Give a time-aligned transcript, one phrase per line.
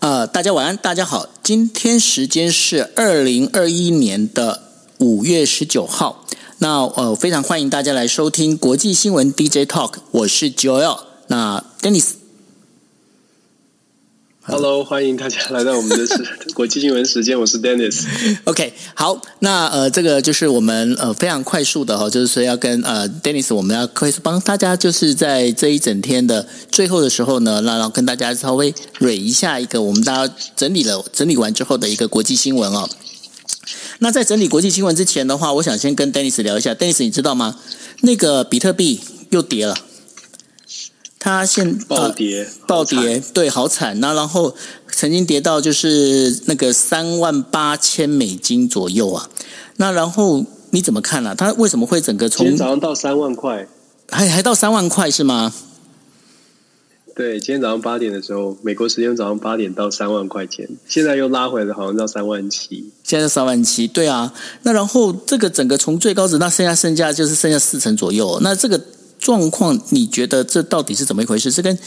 [0.00, 1.28] 呃，大家晚安，大家好。
[1.42, 4.62] 今天时间是二零二一年的
[4.96, 6.24] 五月十九号。
[6.56, 11.00] 那呃，非常欢迎大家来收听国际新闻 DJ Talk，我是 Joel。
[11.26, 12.19] 那 Dennis。
[14.42, 16.04] Hello，欢迎大家来到我们的
[16.54, 18.06] 国际新闻时间，我是 Dennis。
[18.44, 32.88] OK，好，那呃，这个就是我们呃非常快速的哈，就是说要跟呃 Dennis，我们要快速帮大家就是在这一整天的最后的时候呢，那然后跟大家稍微蕊一下一个我们大家整理了整理完之后的一个国际新闻哦。
[33.98, 37.56] 那在整理国际新闻之前的话，我想先跟 Dennis 聊一下，Dennis 你知道吗？
[38.00, 39.76] 那个比特币又跌了。
[41.22, 44.00] 它现暴跌，呃、暴跌，对，好惨。
[44.00, 44.56] 那然后
[44.90, 49.28] 曾经跌到就是那个三万八千美金左右啊。
[49.76, 51.34] 那然后你怎么看呢、啊？
[51.36, 53.68] 它为什么会整个从今天早上到三万块？
[54.08, 55.52] 还还到三万块是吗？
[57.14, 62.90] 对，今天早上八点的时候，美国时间早上八点到三万块钱，现在又拉回来，好像到三万七。
[63.04, 64.32] 现在三万七，对啊。
[64.62, 68.38] 那然后这个整个从最高值，那剩下剩下就是剩下四成左右。
[68.40, 68.80] 那这个。
[69.20, 71.50] 状况，你觉得这到底是怎么一回事？
[71.50, 71.78] 是跟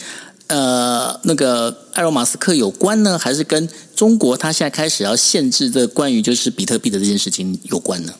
[0.46, 8.14] 呃那个埃隆·马斯克有关呢，还是跟中国他现在开始要限制的关于就是比特币的这件事情有关呢？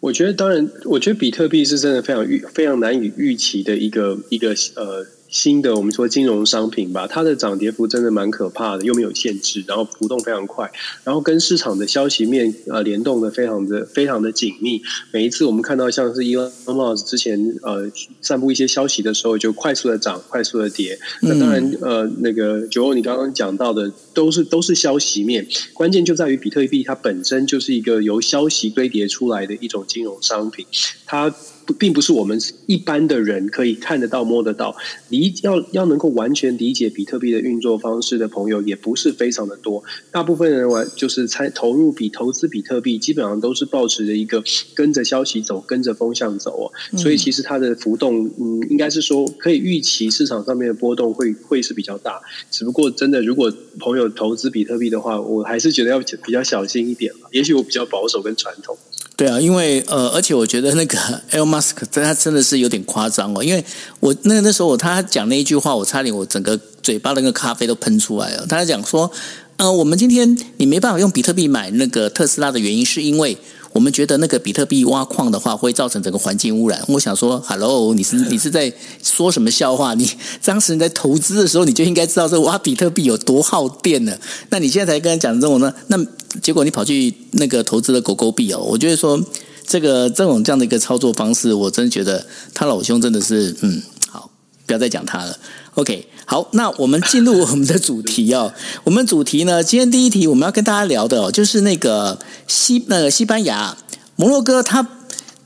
[0.00, 5.06] 我觉得，当然，我觉得比特币是真的非常预非常难以预期的一个一个呃。
[5.32, 10.70] 新的我们说金融商品吧，它的涨跌幅真的蛮可怕的，又没有限制，然后浮动非常快，
[11.04, 14.82] 然后跟市场的消息面呃联动的非常的非常的紧密。
[15.10, 20.98] 每一次我们看到像是 Elon Musk 之前呃散布一些消息的时候，就快速的涨，快速的跌。
[21.22, 30.66] 那当然呃那个九欧你刚刚讲到的都是都是消息面，关键就在于比特币它本身就是一个由消息堆叠出来的一种金融商品，
[31.06, 31.34] 它。
[31.78, 34.74] 并不是我们一般的人可以看得到、摸得到。
[35.08, 39.82] 理要要能够完全理解比特币的运作方式的朋友，也不是非常的多。
[40.10, 44.42] 大部分人玩就是参投入比投资比特币，基本上都是保持着一个
[44.74, 46.98] 跟着消息走、跟着风向走哦。
[46.98, 52.20] 所以其实它的浮动，嗯，应该是说可以预期市场上面的波动会会是比较大。
[52.50, 57.12] 只不过真的，如果朋友投资比特币的话，我还是觉得要比较小心一点。
[57.30, 58.76] 也许我比较保守跟传统。
[59.16, 60.98] 对啊，因为呃，而且我觉得那个
[61.30, 63.42] Elon Musk 他真的是有点夸张哦。
[63.44, 63.64] 因为
[64.00, 68.46] 我那那时候他讲那一句话，我差点我整个嘴巴那个咖啡都喷出来了。
[68.46, 69.10] 他讲说，
[69.58, 73.36] 呃，我们今天你没办法用比特币买那个特斯拉的原因，是因为。
[73.72, 76.82] 我们觉得那个比特币挖矿的话，会造成整个环境污染。
[76.88, 79.94] 我想说，Hello，你是 你是在说什么笑话？
[79.94, 80.08] 你
[80.44, 84.16] 当时你在投资的时候，你就应该知道这挖比特币有多耗电呢？
[84.50, 85.72] 那你现在才跟他讲这种呢？
[85.88, 85.98] 那
[86.42, 88.58] 结果你跑去那个投资了狗狗币哦。
[88.60, 89.18] 我觉得说
[89.66, 94.30] 这个这种这样的一个操作方式，我真的觉得他老兄真的是嗯，好，
[94.66, 95.38] 不要再讲他了。
[95.74, 98.52] OK，好，那我们进入我们的主题哦。
[98.84, 103.74] 我们主题呢，今天第一题我们要跟大家聊的哦，就是那个西那个西班牙
[104.16, 104.86] 摩洛哥，他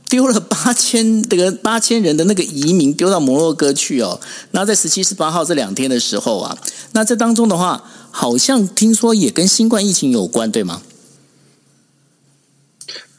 [0.09, 4.19] 丢了八千这个八千人的那个移民丢到摩洛哥去哦。
[4.51, 6.59] 那在十七、十八号这两天的时候啊，
[6.91, 10.83] 那这当中的话，好像听说也跟新冠疫情有关，对吗？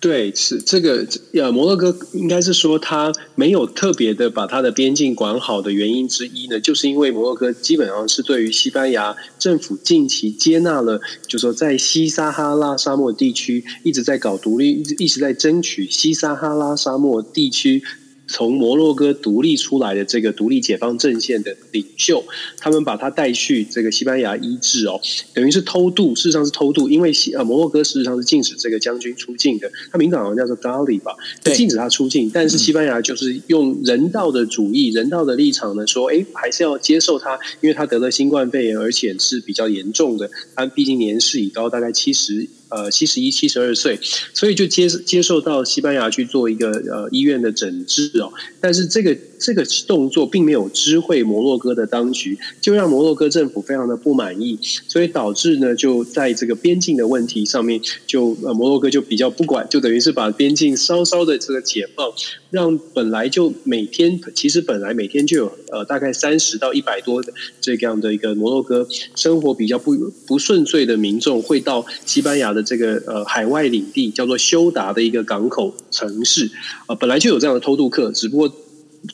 [0.07, 17.83] 对，是这个呃，摩洛哥应该是说他没有特别的把他的边境管好的原因之一呢，就是因为摩洛哥基本上是对于西班牙政府近期接纳了，就说在西撒哈拉沙漠地区一直在搞独立，一直一直在争取西撒哈拉沙漠地区。
[18.28, 22.24] 从摩洛哥独立出来的这个独立解放阵线的领袖，
[22.60, 25.00] 他们把他带去这个西班牙医治哦，
[25.34, 42.48] 等于是偷渡，事实上是偷渡，因为西呃摩洛哥事实上是禁止这个将军出境的，他名字好像叫做 Dali 吧，就禁止他出境，但是西班牙就是用人道的主义、人道的立场呢，说，哎，还是要接受他，因为他得了新冠肺炎，而且是比较严重的，他毕竟年事已高，大概七十。
[42.69, 44.00] 呃，七十一、七十二岁，
[44.34, 48.31] 所以就接接受到西班牙去做一个呃医院的诊治哦。
[48.60, 54.57] 但是这个这个动作并没有知会摩洛哥的当局，就让摩洛哥政府非常的不满意，
[54.88, 62.12] 所以导致呢，就在这个边境的问题上面，就摩洛哥就比较不管，就等于是把边境稍稍的这个解放，
[62.50, 67.31] 让本来就每天其实本来每天就有呃大概三十到一百多的
[67.62, 69.95] 这样的一个摩洛哥生活比较不
[70.25, 76.50] 不顺遂的民众会到西班牙的这个呃海外领地叫做休达的一个港口城市，
[76.88, 78.51] 呃本来就有这样的偷渡客，只不过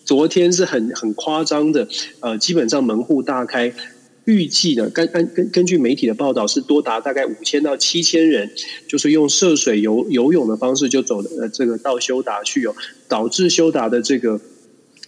[0.06, 1.88] 昨天是很很夸张的，
[2.20, 3.74] 呃基本上门户大开，
[4.26, 8.52] 预计呢根根根根据媒体的报道是多达大概五千到七千人，
[8.88, 12.76] 就是用涉水游游泳的方式就走的呃这个到休达去哦，
[13.08, 14.40] 导致休达的这个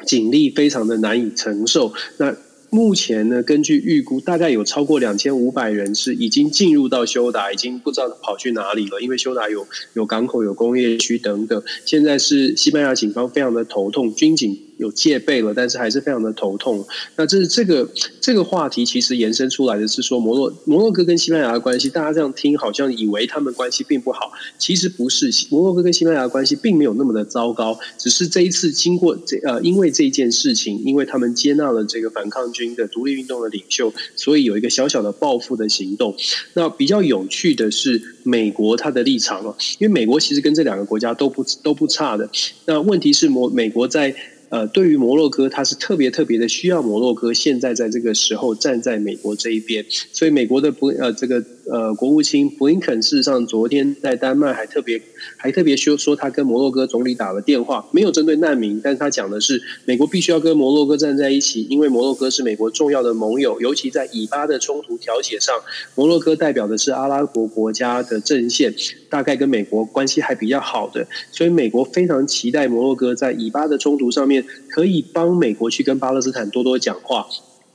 [0.05, 2.35] 警力非常的难以承受那。
[2.71, 8.99] 目前呢，根据预估，大概有超过两千五百人是已经进入到休达，已经不知道跑去哪里了。
[8.99, 11.63] 因为休达有有港口、有工业区等等。
[11.85, 14.59] 现在是西班牙警方非常的头痛，军警。
[14.77, 16.86] 有戒备了，但是还是非常的头痛。
[17.16, 17.89] 那这是这个
[18.19, 25.31] 这个话题，其实延伸出来的是说，摩洛摩洛哥跟西班牙的关系，大家这样听好像以为他们关系并不好，其实不是。
[25.50, 36.16] 摩洛哥跟西班牙的关系并没有那么的糟糕，只是这一次经过这呃，因为这件事情，因为他们接纳了这个反抗军的独立运动的领袖，所以有一个小小的报复的行动。
[36.54, 42.30] 那比较有趣的是，美国他的立场了，因为美国其实跟这两个国家都不都不差的。
[42.66, 44.16] 那问题是，摩美国在。
[44.50, 55.01] 呃，对于摩洛哥，他是特别特别的需要摩洛哥现在在这个时候站在美国这一边，所以美国的不呃这个呃国务卿布林肯事实上昨天在丹麦还特别
[55.38, 65.56] 还特别说说他跟摩洛哥总理打了电话，没有针对难民，但是他讲的是美国必须要跟摩洛哥站在一起，因为摩洛哥是美国重要的盟友，尤其在以巴的冲突调解上，
[65.95, 68.73] 摩洛哥代表的是阿拉伯国家的阵线，
[69.09, 74.45] 大概跟美国关系还比较好的，所以美国非常期待摩洛哥在以巴的冲突上面。
[74.69, 77.25] 可以帮美国去跟巴勒斯坦多多讲话，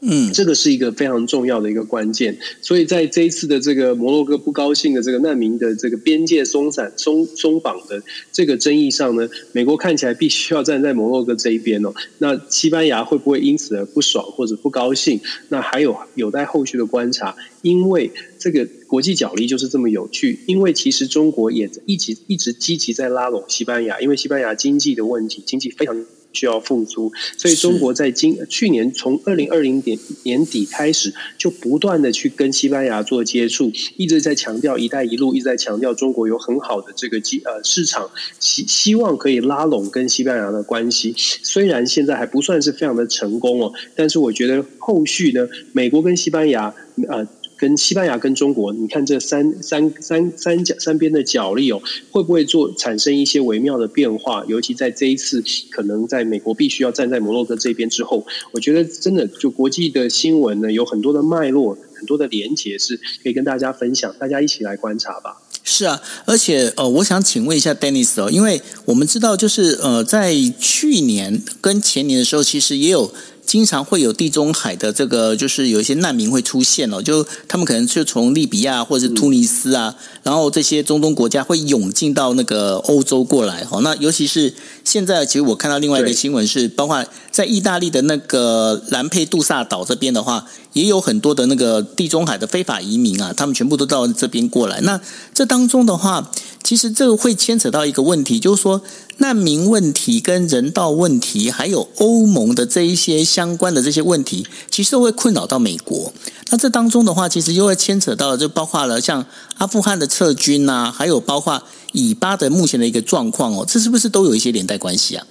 [0.03, 2.39] 嗯，这个是一个非常重要的一个关键。
[2.63, 8.03] 所以在这一次的这个摩洛哥不高兴的这个难民的这个边界松散松松绑的
[8.33, 11.93] 这个争议上呢，美国看起来必须要站在摩洛哥这一边哦。
[12.19, 15.21] 那西班牙会不会因此而不爽或者不高兴？
[15.51, 17.37] 那还有有待后续的观察。
[17.63, 26.07] 因为这个国际角力就是这么有趣，因为其实中国也一直一直积极在拉拢西班牙，因为西班牙经济的问题，经济非常。
[26.33, 41.15] 需要付出，所以中国在今去年从二零二零年年底开始，就不断的去跟西班牙做接触，一直在强调“一带一路”，一直在强调中国有很好的这个机呃市场，希希望可以拉拢跟西班牙的关系。
[41.17, 46.75] 虽然现在还不算是非常的成功哦，但是我觉得后续呢，美国跟西班牙
[47.09, 47.27] 呃。
[47.61, 54.43] 跟西班牙跟中国，你看这三三三三角三边的角力哦，会不会做产生一些微妙的变化？
[54.49, 65.43] 尤其在这一次，可能在美国必须要站在摩洛哥这边之后，我觉得真的就国际的新闻呢，有很多的脉络，很多的连结是可以跟大家分享，大家一起来观察吧。
[65.63, 73.13] 是啊，而且呃，我想请问一下 Dennis 哦，因为我们知道就是呃，在去年跟前年的时候，其实也有。
[73.51, 79.93] 经常会有地中海的这个，就是有一些难民会出现哦，就他们可能就从利比亚或者是突尼斯啊，
[80.23, 83.81] 然后这些中东国家会涌进到那个欧洲过来哈。
[83.81, 84.55] 那尤其是
[84.85, 94.81] 现在，其实我看到另外一个新闻是，包括在意大利的那个兰佩杜萨岛这边的话，也有很多的那个地中海的非法移民啊，他们全部都到这边过来。
[94.83, 95.01] 那
[95.35, 96.31] 这当中的话，
[96.63, 98.81] 其实这个会牵扯到一个问题，就是说。
[99.21, 106.11] 难民问题跟人道问题，还有欧盟的这一些相关的这些问题，其实都会困扰到美国。
[106.49, 109.25] 那这当中的话，其实又会牵扯到，就包括了像
[109.59, 111.63] 阿富汗的撤军呐、啊，还有包括
[111.93, 115.27] 以巴的目前的一个状况哦，这是不是都有一些连带关系啊？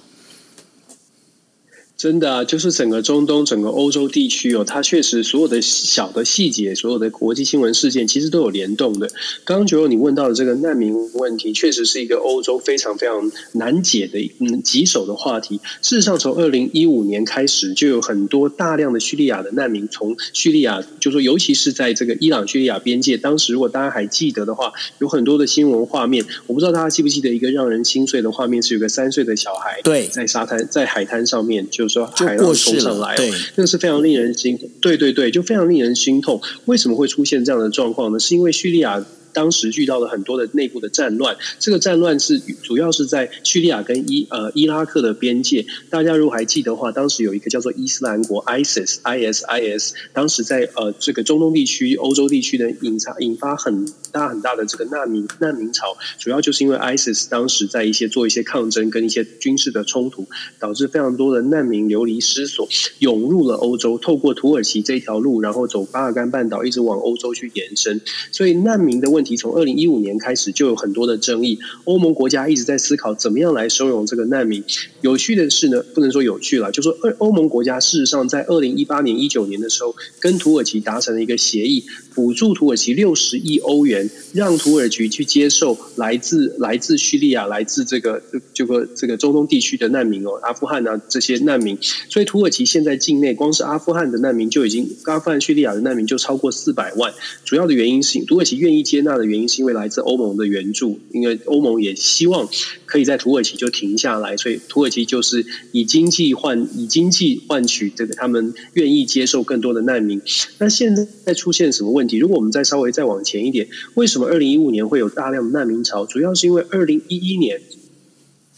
[2.00, 9.10] 真的啊，就是整个中东、整个欧洲地区哦，它确实所有的小的细节、所有的国际新闻事件，其实都有联动的。
[9.44, 15.60] 刚刚九九你问到的这个难民问题，确实是一个欧洲非常非常难解的嗯棘手的话题。
[15.82, 26.24] 事实上，从二零一五年开始，就有很多大量的叙利亚的难民从叙利亚，就说尤其是在这个伊朗叙利亚边界，当时如果大家还记得的话，有很多的新闻画面。
[26.48, 31.89] 我不知道大家记不记得一个让人心碎的画面，是有个三岁的小孩对在沙滩在海滩上面就。
[31.90, 34.58] 说海浪冲上来，对，那个是非常令人心。
[34.80, 36.42] 对对对，就非常令人心痛。
[36.66, 38.20] 为什么会出现这样的状况呢？
[38.20, 39.06] 是因为叙利亚。
[39.32, 45.68] 当时遇到了很多的内部的战乱，这个战乱是主要是在叙利亚跟伊呃伊拉克的边界。
[45.92, 60.28] 大家如果还记得的话，当时有一个叫做伊斯兰国 （ISIS），ISIS，当时在呃这个中东地区、欧洲地区的引发引发很大很大的这个难民难民潮，主要就是因为 ISIS 当时在一些做一些抗争跟一些军事的冲突，
[60.60, 68.02] 导致非常多的难民流离失所，涌入了欧洲，透过土耳其这条路，然后走巴尔干半岛，一直往欧洲去延伸。
[68.32, 69.20] 所以难民的问题。
[69.20, 74.64] 问题从二零一五年开始就有很多的争议，欧盟国家一直在思考怎么样来收容这个难民。
[75.02, 81.84] 有趣的是呢，不能说有趣了，就说欧欧盟国家事实上在二零一八年、一九年的时候，跟土耳其达成了一个协议，
[82.16, 83.99] 补助土耳其六十亿欧元，
[84.34, 91.78] 让土耳其去接受来自来自叙利亚、来自这个这个这个中东地区的难民哦，阿富汗啊这些难民。
[92.10, 97.14] 所以土耳其现在境内光是阿富汗的难民就已经，阿富汗叙利亚的难民就超过四百万。
[97.46, 99.20] 主要的原因是土耳其愿意接纳。
[99.20, 102.48] 的原因是因为来自欧盟的援助，因为欧盟也希望
[102.86, 110.22] 可以在土耳其就停下来，所以土耳其就是以经济换以经济换取这个他们愿意接受更多的难民。
[110.58, 112.18] 那现在出现什么问题？
[112.18, 116.06] 如果我们再稍微再往前一点，为什么二零一五年会有大量的难民潮？
[116.06, 117.62] 主要是因为二零一一年。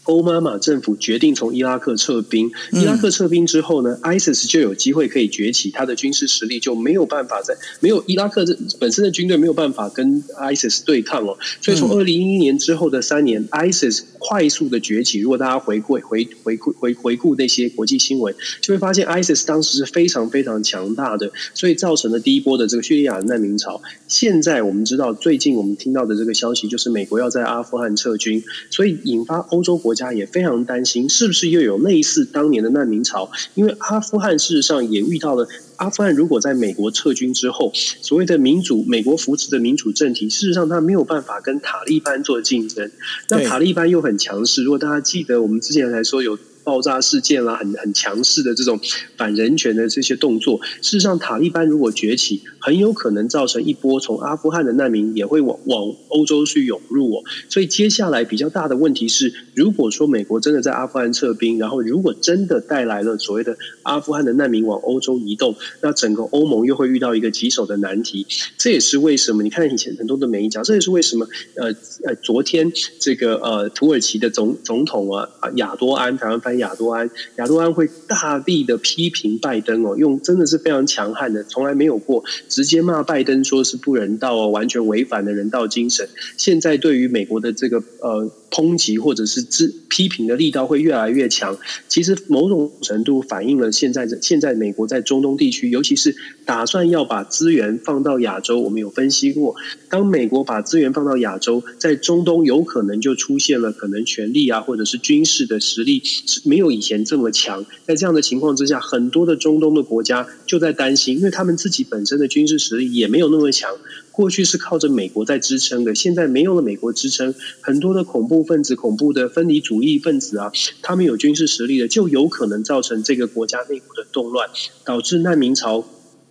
[0.04, 15.20] 欧妈妈政府决定从伊拉克撤兵，伊拉克撤兵之后呢，ISIS 就有机会可以崛起，他的军事实力就没有办法在没有伊拉克这本身的军队没有办法跟 ISIS 对抗哦，所以从二零一一年之后的三年，ISIS 快速的崛起。
[15.20, 23.80] 如果大家回顾回回顾回回顾那些国际新闻，就会发现 ISIS 当时是非常非常强大的，所以造成了第一波的这个叙利亚难民潮。
[24.08, 29.91] 现在我们知道，最近我们听到的这个消息就是美国要在阿富汗撤军，所以引发欧洲国。
[29.92, 33.30] 国家也非常担心，是不是又有类似当年的难民潮？
[33.54, 35.46] 因为阿富汗事实上也遇到了，
[35.76, 42.90] 阿富汗如果在美国撤军之后，所谓的民主美国扶持的民主政体，事实上他没有办法跟塔利班做竞争。
[43.28, 46.38] 那塔利班又很强势，如果大家记得，我们之前来说有。
[46.64, 48.78] 爆炸事件啦，很很强势的这种
[49.16, 57.24] 反人权的这些动作，事实上，塔利班如果崛起，很有可能造成一波从阿富汗的难民也会往往欧洲去涌入哦。
[57.48, 68.24] 所以接下来比较大的问题是，如果说美国真的在阿富汗撤兵，然后如果真的带来了所谓的阿富汗的难民往欧洲移动，那整个欧盟又会遇到一个棘手的难题。
[68.56, 71.26] 这也是为什么你看以前很多的媒体讲，这也是为什么
[71.56, 76.51] 呃呃，昨天这个呃土耳其的总总统啊亚多安台湾翻。
[76.58, 86.08] 亚多安，亚多安会大力的批评拜登哦，用真的是非常强悍的，从来没有过，直接骂拜登说是不人道哦，完全违反了人道精神。
[86.36, 88.30] 现在对于美国的这个呃。
[88.52, 98.60] 抨击或者是支批评的力道会越来越强，其实某种程度反映了现在现在美国在中东地区，尤其是打算要把资源放到亚洲。
[98.60, 99.56] 我们有分析过，
[99.88, 106.02] 当美国把资源放到亚洲，在中东有可能就出现了可能权力啊，或者是军事的实力
[106.44, 107.64] 没有以前这么强。
[107.86, 113.70] 在这样的情况之下，很多的中东的国家就在担心，因为他们自己本身的军事实力也没有那么强。
[114.12, 120.52] 过去是靠着美国在支撑的，现在没有了美国支撑，很多的恐怖分子、恐怖的分离主义分子啊，
[120.82, 124.50] 他们有军事实力的，就有可能造成这个国家内部的动乱，
[124.84, 125.84] 导致难民潮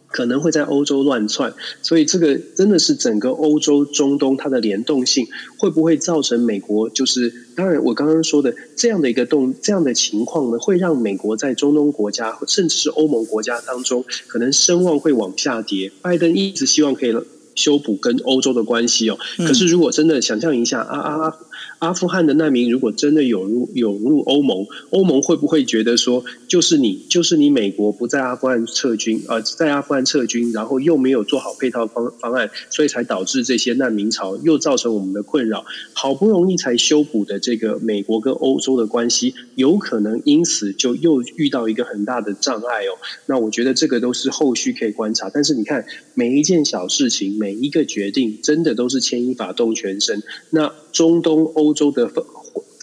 [0.07, 1.53] 可能会在欧洲乱窜。
[1.81, 5.25] 所以，这个真的是整个欧洲、中东它的联动性，
[5.57, 7.33] 会不会造成美国就是？
[7.55, 15.91] 当然，我刚刚说的这样的一个动这样的情况呢，会让美国在中东国家，甚至是欧盟国家当中，可能声望会往下跌。
[16.01, 17.15] 拜登一直希望可以。
[17.55, 19.17] 修补跟欧洲的关系哦，
[19.47, 21.35] 可是如果真的想象一下，啊啊啊！
[21.81, 35.65] 阿富汗的难民如果真的涌入涌入欧盟，欧盟会不会觉得说，就是你就是你美国不在阿富汗撤军，呃，在阿富汗撤军，然后又没有做好配套方方案，所以才导致这些难民潮，又造成我们的困扰。
[35.93, 42.93] 好不容易才修补的这个美国跟欧洲的关系，有可能因此就又遇到一个很大的障碍哦。
[43.25, 45.31] 那我觉得这个都是后续可以观察。
[45.33, 45.83] 但是你看，
[46.13, 50.21] 每一件小事情，每一个决定，真的都是牵一发动全身。
[50.51, 51.70] 那中东欧。
[51.71, 52.11] 欧洲的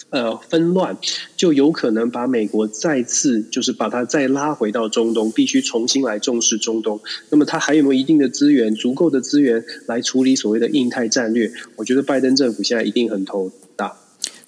[0.08, 0.96] 呃纷乱，
[1.36, 6.98] 就有可能把美国再次就是把它再拉回到中东，必须重新来重视中东。
[7.28, 11.52] 那么它还有没有一定的资源，足够的资源来处理所谓的印太战略？
[11.76, 13.94] 我觉得拜登政府现在一定很头大。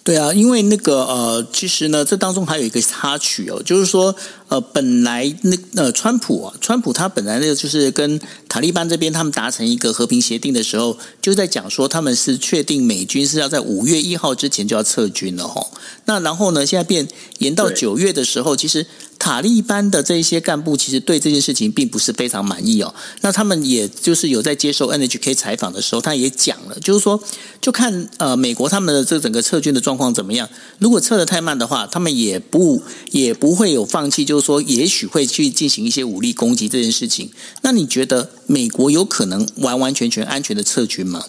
[0.02, 4.14] 对啊，因为那个呃，其实呢，这当中还有一个插曲哦，就是说。
[4.50, 15.64] 呃，本来那呃，川普啊，川普他本来那个就是跟塔利班这边他们达成一个和平协定的时候，就在讲说他们是确定美军是要在五月一号之前就要撤军了哈。
[16.06, 17.06] 那然后呢，现在变
[17.38, 18.84] 延到九月的时候，其实
[19.20, 22.92] 塔利班的这些干部其实对这件事情并不是非常满意哦。
[23.20, 27.22] 那他们也就是有在接受 NHK 采访的时候，他也讲了，就是说
[27.60, 30.48] 就看呃美国他们的这整个撤军的状况怎么样。
[30.80, 34.40] 如果撤得太慢的话，他们也不也不会有放弃，就是。
[34.40, 41.22] 说也许会去进行一些武力攻击这件事情，那你觉得美国有可能完完全全安全的撤军吗？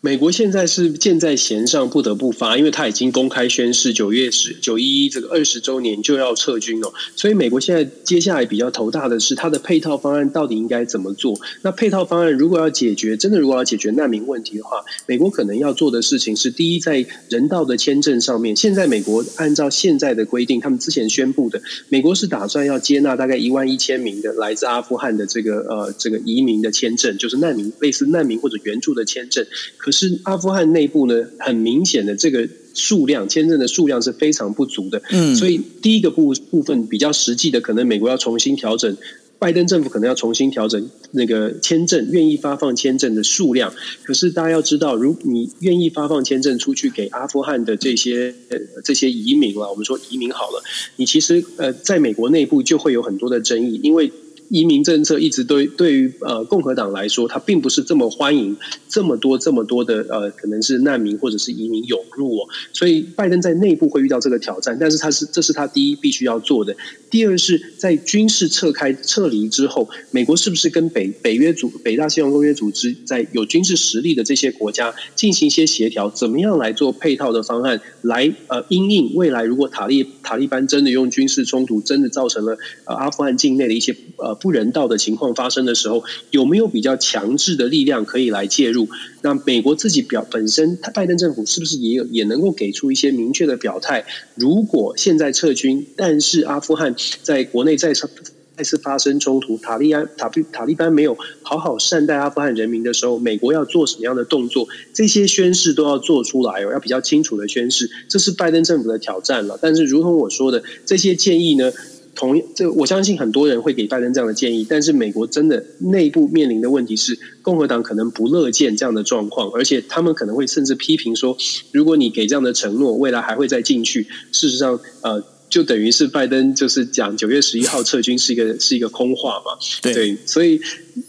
[0.00, 6.92] 美国现在是箭在弦上，不得不发，因为他已经公开宣誓九月十九一一这个二十周年就要撤军了。
[7.16, 11.36] 所以美国现在接下来比较头大的是，它的配套方案到底应该怎么做？
[11.62, 29.44] 那配套方案如果要解决，真的如果要解决难民问题的话，美国可能要做的事情是：第一，在人道的签证上面，现在美国按照现在的规定，他们之前宣布的，美国是打算要接纳大概一万一千名的来自阿富汗的这个呃这个移民的签证，就是难民类似难民或者援助的签证。
[29.76, 35.02] 可是阿富汗内部呢，很明显的这个数量签证的数量是非常不足的。
[35.10, 38.96] 嗯，所以第一个部部分比较实际的，可能美国要重新调整，
[39.38, 43.72] 拜登政府可能要重新调整那个签证愿意发放签证的数量。
[44.02, 50.62] 可是大家要知道，如你愿意发放签证出去给阿富汗的这些呃这些移民了，我们说移民好了，
[50.96, 54.12] 你其实呃在美国内部就会有很多的争议，因为。
[54.50, 58.56] 移民政策一直对对于呃共和党来说，他并不是这么欢迎
[58.88, 66.74] 这么多这么多的呃可能是难民或者是移民涌入哦，所以拜登在内部会遇到这个挑战，但是他是这是他第一必须要做的。
[67.10, 84.37] 第二是在军事撤开撤离之后，美国是不是跟北北约组北大西洋公约组织在有军事实力的这些国家进行一些协调，怎么样来做配套的方案来呃因应未来如果塔利塔利班真的用军事冲突真的造成了呃阿富汗境内的一些呃。
[84.40, 88.88] 不人道的情况发生的时候，有没有比较强制的力量可以来介入？
[89.22, 94.04] 那美国自己表本身，他拜登政府是不是也有也能够给出一些明确的表态？
[94.34, 98.08] 如果现在撤军，但是阿富汗在国内再次
[98.56, 104.66] 再次发生冲突，塔利安塔塔利班没有好好善待阿富汗人民的时候，美国要做什么样的动作？
[104.92, 109.58] 这些宣誓都要做出来哦，要比较清楚的宣誓，这是拜登政府的挑战了。
[109.62, 111.72] 但是，如同我说的，这些建议呢？
[112.18, 121.36] 同这，我相信很多人会给拜登这样的建议，但是美国真的内部面临的问题是，共和党可能不乐见这样的状况，而且他们可能会甚至批评说，
[121.70, 124.08] 如果你给这样的承诺，未来还会再进去。
[124.32, 129.56] 事实上，呃，就等于是拜登就是讲九月十一号撤军是一个是一个空话嘛。
[129.80, 130.60] 对，对，所以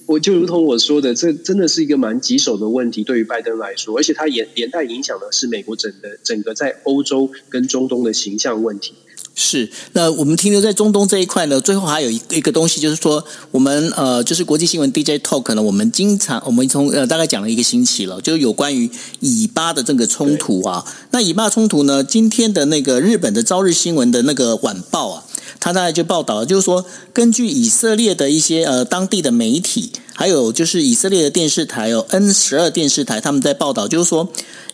[0.06, 8.94] 我就如同我说的，这真的是一个蛮棘手的问题，对于拜登来说，而且它也连带影响的是美国整个整个在欧洲跟中东的形象问题。
[9.42, 20.84] 是，那我们停留在中东这一块呢，最后还有一一个东西，就是说，我们呃，就是国际新闻 DJ Talk 呢，我们经常我们从呃大概讲了一个星期了，就有关于以巴的这个冲突啊。
[21.12, 25.24] 那以巴冲突呢，今天的那个日本的朝日新闻的那个晚报啊，
[25.62, 34.30] 他大概就报道了，就是说，根据以色列的一些呃当地的媒体，还有就是以色列的电视台有 N 十二电视台，他们在报道，就是说。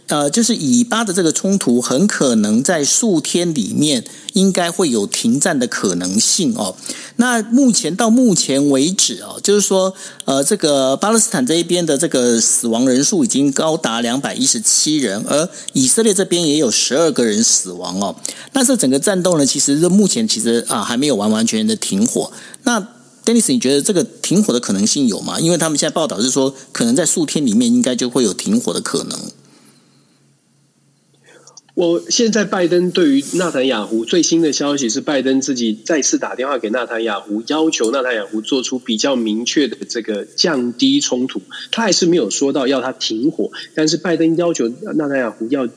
[0.07, 4.03] 呃，就是以巴的这个冲突，很可能在数天里面
[4.33, 6.75] 应该会有停战的可能性哦。
[7.15, 9.91] 那目前到目前为止哦，就是说，
[10.25, 18.15] 呃，这个巴勒斯坦这一边的这个死亡人数已经高达两百一十七人，而以色列这边也有十二个人死亡哦。
[18.53, 22.31] 那这整个战斗呢，其实目前其实啊还没有完完全全的停火。
[22.61, 22.87] 那
[23.25, 25.39] Dennis，你觉得这个停火的可能性有吗？
[25.39, 29.19] 因为他们现在报道是说，可能在数天里面应该就会有停火的可能。
[31.73, 41.41] 我现在拜登对于纳坦雅胡最新的消息是，拜登自己再次打电话给纳坦雅胡，要求纳坦雅胡做出比较明确的这个降低冲突。
[41.71, 45.67] 他还是没有说到要他停火，但是拜登要求纳坦雅胡要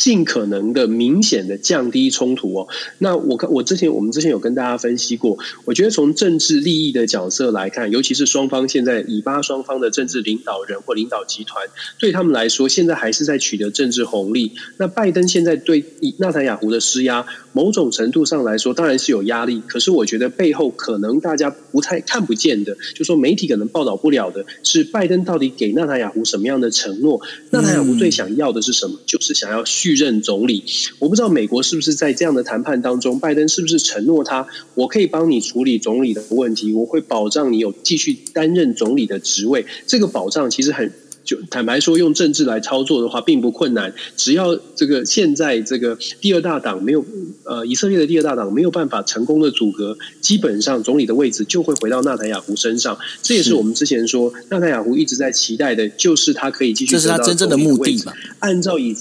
[0.00, 2.68] 尽可能的明显的降低冲突哦。
[2.96, 11.66] 那我看我之前我们之前有跟大家分析过，我觉得从政治利益的角色来看，尤其是双方现在以巴双方的政治领导人或领导集团，
[11.98, 14.52] 对他们来说，现在还是在取得政治红利。
[14.78, 19.62] 那拜登现在对以纳塔雅胡的施压，某种程度上来说，当然是有压力。
[19.66, 27.20] 可是我觉得背后可能大家不太看不见的，就说媒体可能报道不了的，是拜登到底给纳塔雅胡什么样的承诺？
[27.50, 28.98] 纳塔雅胡最想要的是什么？
[29.06, 29.64] 就是想要。
[29.64, 30.64] 续任总理，
[30.98, 39.64] 我不知道美国是不是在这样的谈判当中，拜登是不是承诺他，我可以帮你处理总理的问题，我会保障你有继续担任总理的职位。
[39.86, 40.92] 这个保障其实很
[41.24, 43.92] 就坦白说，用政治来操作的话，并不困难。
[44.16, 47.04] 只要这个现在这个第二大党没有
[47.44, 52.98] 呃以色列的第二大党没有办法成功的阻隔，基本上总理的位置就会回到纳坦雅胡身上。
[53.22, 58.12] 这也是我们之前说纳坦雅胡一直在期待的，就是他可以继续，这是他真正的目的嘛？
[58.40, 58.96] 按照以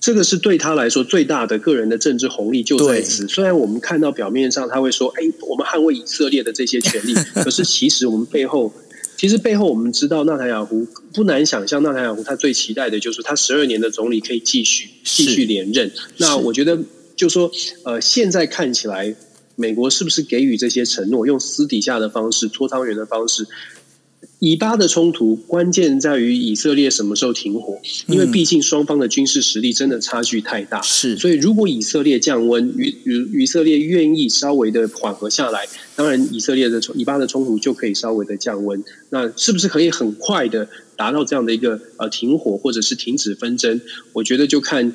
[0.00, 3.26] 这个是对他来说最大的个人的政治红利就在此。
[3.26, 7.14] 虽然我们看到表面上他会说：“哎，我们捍卫以色列的这些权利。
[7.34, 8.72] ”可是其实我们背后，
[9.16, 15.90] 其实背后我们知道，纳塔雅胡不难想象，纳塔雅胡他最期待的就是他十二年的总理可以继续继续连任。
[16.18, 16.78] 那我觉得，
[17.16, 17.50] 就说
[17.84, 19.14] 呃，现在看起来，
[19.56, 23.44] 美国是不是给予这些承诺，用私底下的方式搓汤圆的方式？
[24.40, 30.80] 以巴的冲突关键在于以色列什么时候停火，因为毕竟双方的军事实力真的差距太大。
[30.82, 38.84] 是，所以如果以色列降温，以以以色列愿意稍微的缓和下来，当然以色列的以巴的冲突就可以稍微的降温。
[39.10, 43.80] 那是不是可以很快的达到这样的一个呃停火或者是停止纷争？
[44.12, 44.94] 我觉得就看。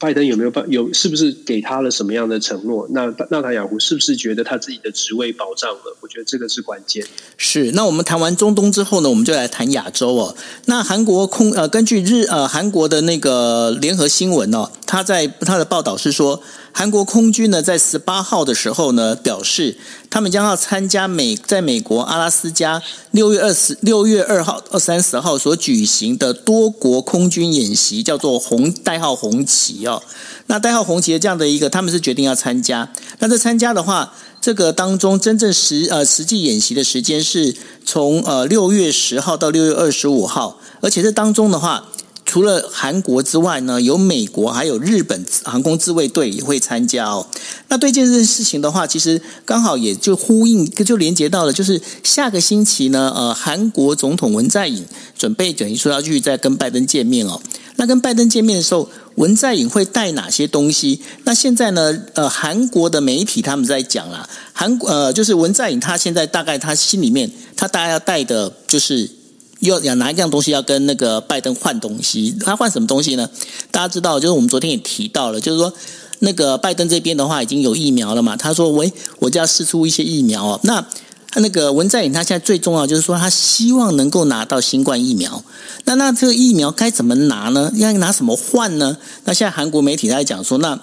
[0.00, 2.88] 拜登有没有办有是不是给他了什么样的承诺？
[2.90, 5.96] 那纳塔雅胡是不是觉得他自己的职位保障了？
[6.00, 7.06] 我觉得这个是关键。
[7.36, 7.70] 是。
[7.72, 10.34] 那我们谈完中东之后呢，我们就来谈亚洲哦。
[10.64, 16.42] 那韩国空呃，根据日呃韩国的那个联合新闻哦，他在他的报道是说。
[16.72, 19.76] 韩国空军呢，在十八号的时候呢，表示
[20.08, 30.02] 他们将要参加美在美国阿拉斯加六月二十六月二号二三十号所举行的多国空军演习，叫做红代号红旗哦。
[30.46, 32.90] 那代号红旗的这样的一个，他们是决定要参加。
[33.18, 37.54] 那这参加的话，这个当中真正实呃实际演习的时间是
[37.84, 41.88] 从呃六月十号到六月二十五号，而且这当中的话。
[42.30, 47.26] 除了韩国之外呢，有美国还有日本航空自卫队也会参加哦。
[47.66, 54.86] 那对这件事情的话，其实刚好也就呼应，就连接到了，就是下个星期呢，呃，韩国总统文在寅
[55.18, 57.40] 准备等于说要去再跟拜登见面哦。
[57.74, 61.00] 那跟拜登见面的时候，文在寅会带哪些东西？
[61.24, 69.18] 那现在呢，呃，韩国的媒体他们在讲啦，韩国呃，就是文在寅他现在大概他心里面他大概要带的就是。
[69.60, 73.28] 要要拿一样东西要跟那个拜登换东西，他换什么东西呢？
[73.70, 75.72] 大家知道，就是我们昨天也提到了，就是说
[76.20, 78.36] 那个拜登这边的话已经有疫苗了嘛。
[78.36, 80.84] 他说：“喂，我就要释出一些疫苗哦。”那
[81.36, 85.44] 那个文在寅他现在最重要就是说，他希望能够拿到新冠疫苗。
[85.84, 87.70] 那那这个疫苗该怎么拿呢？
[87.76, 88.96] 要拿什么换呢？
[89.24, 90.80] 那现在韩国媒体在讲说，那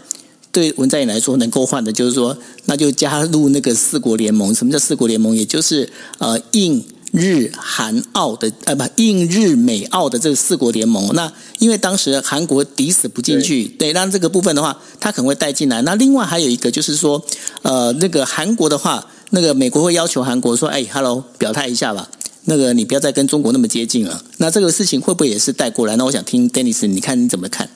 [0.52, 4.54] 对文在寅来说能够换的就是说，那就加入那个四国联盟。
[4.54, 5.36] 什么叫四国联盟？
[5.36, 6.86] 也就是呃印。
[7.12, 15.82] 日韩澳的呃不印日美澳的这个四国联盟，那因为当时韩国抵死不进去，对，那这个部分的话，他可能会带进来。
[15.84, 17.24] 那另外还有一个就是说，
[17.62, 22.10] 呃，那个韩国的话，那个美国会要求韩国说，哎，Hello，表态一下吧，
[22.46, 24.22] 那个你不要再跟中国那么接近了。
[24.38, 25.96] 那这个事情会不会也是带过来？
[25.96, 27.70] 那我想听 Dennis，你看你怎么看？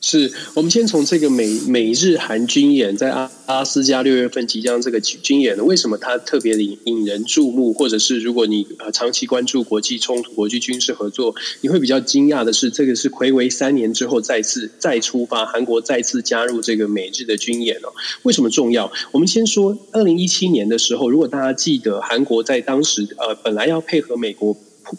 [0.00, 7.72] 是我们先从这个美美日韩军演在阿拉斯加六月份即将这个军演呢，为什么它特别引引人注目？
[7.72, 17.92] 或者是如果你呃长期关注国际冲突、国际军事合作，你会比较惊讶的是，这个是睽违三年之后再次再出发，韩国再次加入这个美日的军演哦。
[18.22, 18.90] 为什么重要？
[19.12, 24.56] 我们先说二零一七年的时候，如果大家记得，韩国在当时呃本来要配合美国。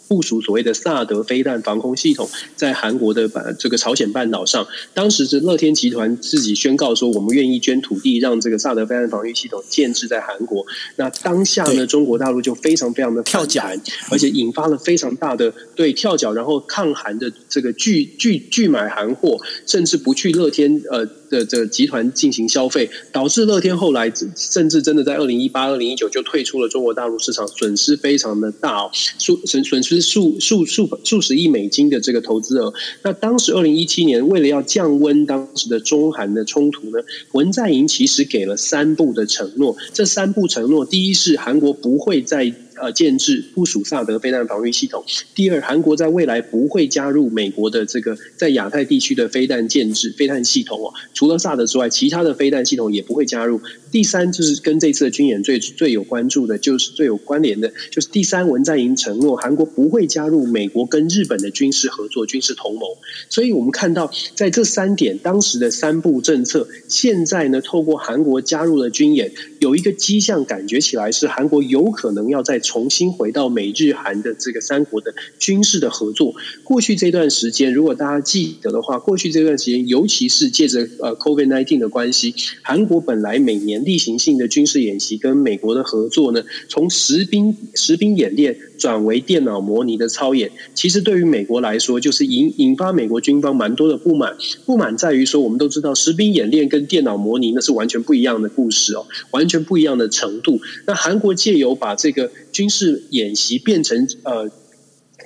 [0.08, 3.28] 部署所谓的萨德飞弹防空系统在韩国的
[3.58, 10.64] 这个朝鲜半岛上，当时是乐天集团自己宣告说，我们愿意捐土地，让这个萨德飞弹防御系统建制在韩国。
[10.96, 13.62] 那当下呢，中国大陆就非常非常的跳脚，
[14.10, 21.08] 而且引发了非常大的对跳脚，然后抗韩的这个拒拒拒买韩货，甚至不去乐天呃。
[21.32, 32.72] 的这个集团进行消费，导致乐天后来甚至真的在二零一八、二零一九就退出了中国大陆市场，损失非常的大哦，损损损是数数数数十亿美金的这个投资额。
[33.02, 39.76] 那当时二零一七年为了要降温当时的中韩的冲突呢，文在寅其实给了三步的承诺。
[39.92, 42.54] 这三步承诺，第一是韩国不会再。
[42.82, 45.04] 呃建制部署萨德飞弹防御系统。
[45.36, 50.92] 第二，韩国在未来不会加入美国的这个在亚太地区的飞弹建制、飞弹系统哦。
[51.14, 53.60] 除了萨德之外，其他的飞弹系统也不会加入。
[53.92, 62.82] 第三，就是跟这次的军演最最有关注的，就是最有关联的，就是第三，文在寅承诺韩国不会加入美国跟日本的军事合作、军事同盟。
[63.28, 76.34] 所以我们看到，在这三点当时的三部政策，现在呢，透过韩国加入了军演，有一个迹象，感觉起来是韩国有可能要在重新回到美日韩的这个三国的军事的合作。
[76.64, 94.34] 过去这段时间，如果大家记得的话，过去这段时间，尤其是借着呃 COVID-19 的关系，韩国本来每年例行性的军事演习跟美国的合作呢，从实兵实兵演练转为电脑模拟的操演，其实对于美国来说，就是引引发美国军方蛮多的不满。
[94.64, 100.58] 不满在于说，我们都知道实兵演练跟电脑模拟那是完全不一样的故事哦，完全不一样的程度。
[100.86, 102.30] 那韩国借由把这个
[102.62, 104.48] 军事演习变成呃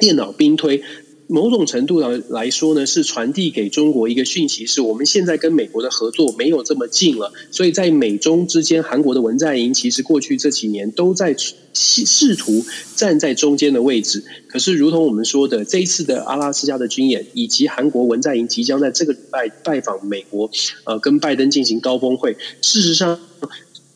[0.01, 0.83] 电脑兵推。
[1.29, 7.33] 某种程度上来说呢，是传递给中国一个讯息，是我们现在跟美国的合作没有这么近了。
[7.51, 11.37] 所以在美中之间，韩国的文在寅其实过去这几年都在
[11.75, 14.25] 试图站在中间的位置。
[14.49, 20.49] 可是，如同我们说的，这一次的阿拉斯加的军演，以及韩国文在寅即将在这个礼拜拜访美国，
[20.85, 23.19] 呃，跟拜登进行高峰会，事实上。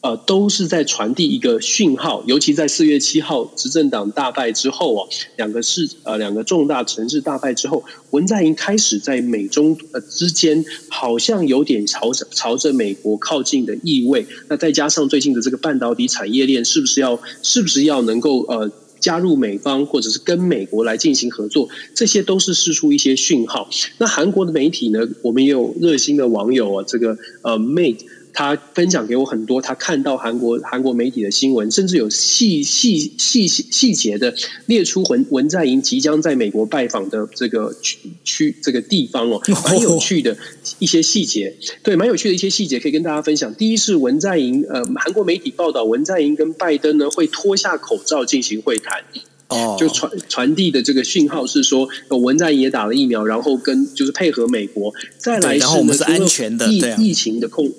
[0.03, 14.27] 呃，都是在传递一个讯号，尤其在四月七号执政党大败之后啊，两个市呃两个重大城市大败之后，文在寅开始在美中呃之间好像有点朝着朝着美国靠近的意味。
[14.49, 21.69] 那再加上最近的这个半导体产业链，是不是要是不是要能够呃加入美方，或者是跟美国来进行合作？
[21.95, 23.69] 这些都是释出一些讯号。
[23.99, 27.99] 那韩国的媒体呢，我们也有热心的网友啊，这个呃 Mate。
[28.33, 34.35] 他分享给我很多他看到韩国韩国媒体的新闻，甚至有细细细细细节的
[34.67, 40.37] 列出文文在寅即将在美国拜访的这个区区这个地方哦，蛮有趣的
[40.79, 43.55] 一些细节，对，蛮有趣的一些细节可以跟大家分享。
[43.55, 49.03] 第一是文在寅，呃，韩国媒体报道文在寅跟拜登呢会脱下口罩进行会谈，
[49.49, 57.71] 哦，就传传递的这个讯号是说，文在寅也打了疫苗，然后跟就是配合美国，再来是，呢是安全的疫疫情的控。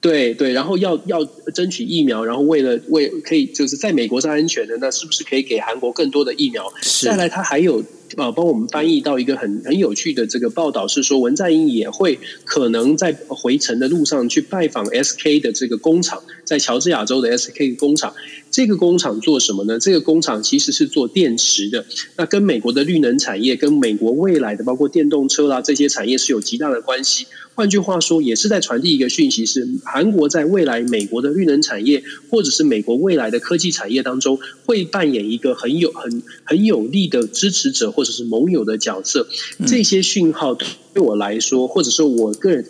[0.00, 6.72] 对对，然后要要争取疫苗，然后为了为可以就是在美国是安全的，那是不是可以给韩国更多的疫苗？
[7.02, 7.82] 再来，他还有
[8.16, 18.14] 啊，帮我们翻译到一个很很有趣的这个报道，是说文在寅也会可能在回程的路上去拜访 SK 的这个工厂，在乔治亚州的 SK 工厂。
[18.50, 19.78] 这个工厂做什么呢？
[19.78, 21.84] 这个工厂其实是做电池的，
[22.16, 27.26] 那跟美国的绿能产业、跟美国未来的包括电动车啦这些产业是有极大的关系。
[27.54, 39.26] 换句话说，也是在传递一个讯息：是韩国在未来美国的绿能产业，或者是美国未来的科技产业当中，会扮演一个很有很很有力的支持者或者是盟友的角色。
[39.66, 42.64] 这些讯号对我来说，或者是我个人。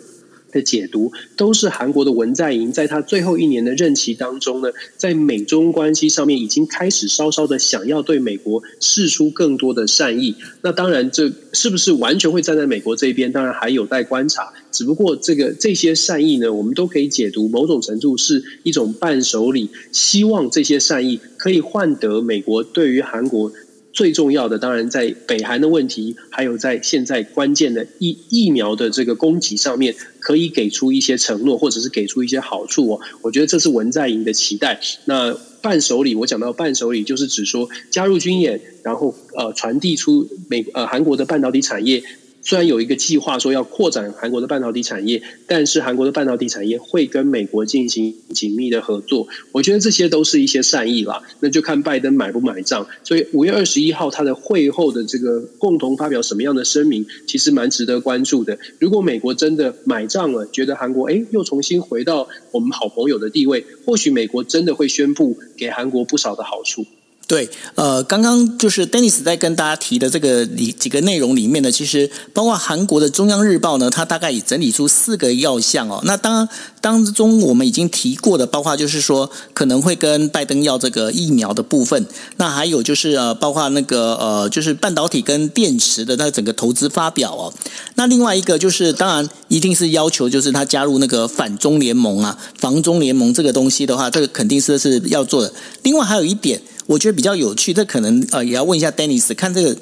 [0.51, 10.33] 的解读都是韩国的文在寅在他最后一年的任期当中呢，在美中关系上面已经开始稍稍的想要对美国释出更多的善意。
[10.63, 14.51] 那当然，这是不是完全会站在美国这边，当然还有待观察。
[14.71, 23.51] 只不过这个这些善意呢，我们都可以解读某种程度是一种伴手礼，希望这些善意可以换得美国对于韩国。
[23.91, 33.01] 最重要的，当然在北韩的问题，还有在现在关键的疫疫苗的这个供给上面，可以给出一些承诺，或者是给出一些好处哦。
[33.21, 34.79] 我觉得这是文在寅的期待。
[35.05, 42.03] 那伴手礼，我讲到伴手礼，就是指说加入军演，然后呃传递出美呃韩国的半导体产业。
[42.41, 49.27] 虽然有一个计划说要扩展韩国的半导体产业，但是韩国的半导体产业会跟美国进行紧密的合作。
[49.51, 52.87] 我觉得这些都是一些善意啦，那就看拜登买不买账。
[53.03, 58.57] 所以五月二十一号他的会后的这个共同发表什么样的声明，其实蛮值得关注的。
[58.79, 66.85] 如果美国真的买账了，觉得韩国诶又重新回到我们好朋友的地位，或许美国真的会宣布给韩国不少的好处。
[67.29, 76.01] 对，呃，刚刚就是 Dennis 在跟大家提的这个里几个内容里面呢，其实包括韩国的中央日报呢，它大概也整理出四个要项哦。
[76.05, 76.49] 那当
[76.81, 82.03] 当中我们已经提过的，包括就是说可能会跟拜登要这个疫苗的部分，
[82.37, 87.53] 那还有就是呃，包括那个呃，就是半导体跟电池的那整个投资发表哦。
[87.93, 95.53] 那另外一个就是，当然一定是要求就是他加入那个反中联盟啊，防中联盟这个东西的话，这个肯定是是要做的。
[95.83, 96.59] 另外还有一点。
[96.89, 99.77] 我觉得比较有趣，这可能呃也要问一下 Dennis，看这个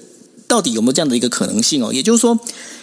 [0.45, 1.93] 到底有没有这样的一个可能性哦。
[1.93, 2.37] 也就是说，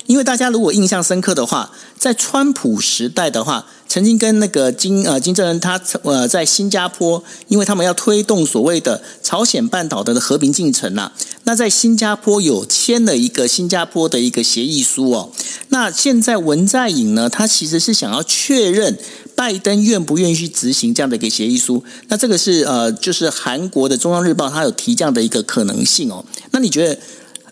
[0.07, 11.13] 因为大家如果印象深刻的话，在川普时代的话，曾经跟那个金呃金正恩他呃在新加坡，因为他们要推动所谓的朝鲜半岛的和平进程呐、啊，
[11.45, 15.31] 那在新加坡有签了一个新加坡的一个协议书哦。
[15.69, 18.99] 那现在文在寅呢，他其实是想要确认
[19.35, 21.83] 拜登愿不愿意去执行这样的一个协议书。
[22.09, 26.25] 那这个是呃，就是韩国的中央日报他有提这样的一个可能性哦。
[26.53, 26.99] 那你觉得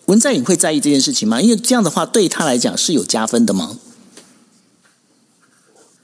[0.07, 1.41] 文在寅会在意这件事情吗？
[1.41, 3.77] 因为这样的话对他来讲是有加分的吗？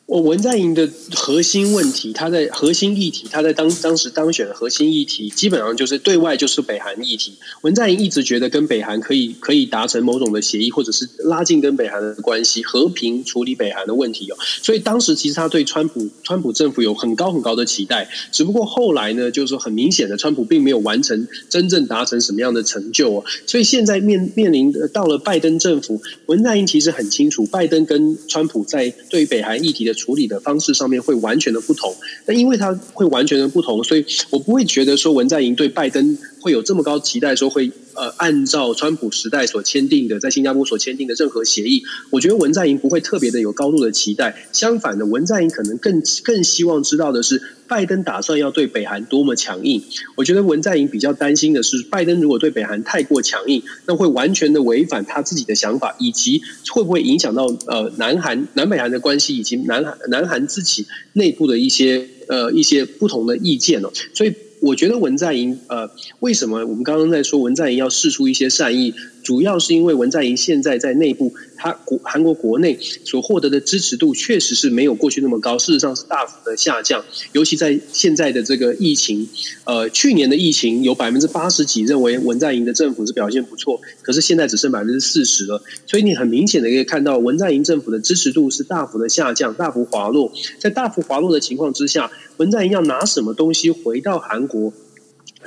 [0.08, 7.34] 我文在寅的核心问题，他在核心议题，他在当当时当选的核心议题，基本上就是对外就是北韩议题。
[7.60, 14.36] 文在寅一直觉得跟北韩可以可以达成某种的协议，或者是拉近跟北韩的关系，和平处理北韩的问题哦。
[14.62, 23.24] 所以当时其实他对川普川普政府有很高很高的期待，只不过后来呢，就是很明显的，川普并没有完成真正达成什么样的成就哦。
[23.46, 29.97] 所以现在面面临到了拜登政府，文在寅其实很清楚，拜登跟川普在对北韩议题的。
[29.98, 31.92] 处理的方式上面会完全的不同，
[32.26, 47.42] 那因为它会完全的不同，所以我不会觉得说文在寅对拜登会有这么高期待，说会呃按照川普时代所签订的在新加坡所签订的任何协议，我觉得文在寅不会特别的有高度的期待，相反的，文在寅可能更更希望知道的是。
[47.68, 49.82] 拜登打算要对北韩多么强硬？
[50.16, 56.40] 我觉得文在寅比较担心的是，拜登如果对北韩太过强硬，那会完全的违反他自己的想法，以及
[56.72, 63.92] 会不会影响到呃南韩南北韩的关系，以及南韩南韩自己内部的一些呃一些不同的意见哦。
[64.14, 65.90] 所以我觉得文在寅呃，
[66.20, 68.94] 为什么我们刚刚在说文在寅要试出一些善意？
[69.28, 77.04] 主要是因为文在寅现在在内部，他国韩国国内所获得的支持度确实是没有过去那么高，事实上是大幅的下降。
[77.32, 79.28] 尤其在现在的这个疫情，
[79.64, 85.62] 呃，去年的疫情有百分之八十几认为文在寅的政府是表现不错，可是现在只剩百分之四十了。
[85.86, 90.32] 所以你很明显的可以看到，文在寅政府的支持度是大幅的下降，大幅滑落。
[90.58, 94.72] 在大幅滑落的情况之下，文在寅要拿什么东西回到韩国？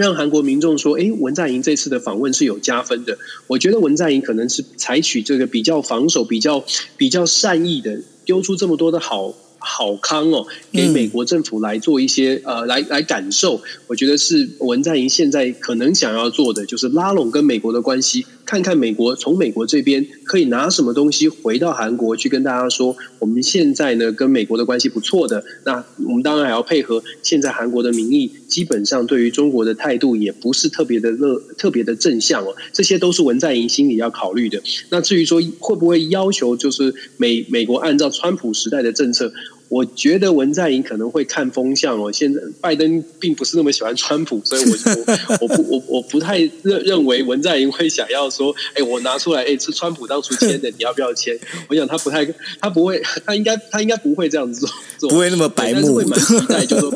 [0.01, 6.65] 让韩国民众说：“哎，文在寅这次的访问是有加分的。”我觉得文在寅可能是采取这个比较防守、比较
[6.97, 9.33] 比较善意的，丢出这么多的好。
[9.63, 13.61] 好康哦，给美国政府来做一些、嗯、呃，来来感受。
[13.85, 25.41] 我觉得是文在寅现在可能想要做的，就是拉拢跟美国的关系，看看美国从美国这边可以拿什么东西回到韩国去跟大家说，我们现在呢跟美国的关系不错的。
[25.63, 32.53] 那我们当然还要配合现在韩国的民意，基本上对于中国的态度也不是特别的热，特别的正向哦。
[32.73, 34.61] 这些都是文在寅心里要考虑的。
[34.89, 39.31] 那至于说会不会要求，就是美美国按照川普时代的政策？
[39.71, 42.11] 我觉得文在寅可能会看风向哦。
[42.11, 51.39] 现在拜登并不是那么喜欢川普，所以我我我不我我不太认认为文在寅会想要说，哎，我拿出来，哎，是川普当初签的，你要不要签？
[51.69, 52.27] 我想他不太，
[52.59, 56.93] 他不会，他应该他应该不会这样子做，不会那么白目，会蛮期待，就说。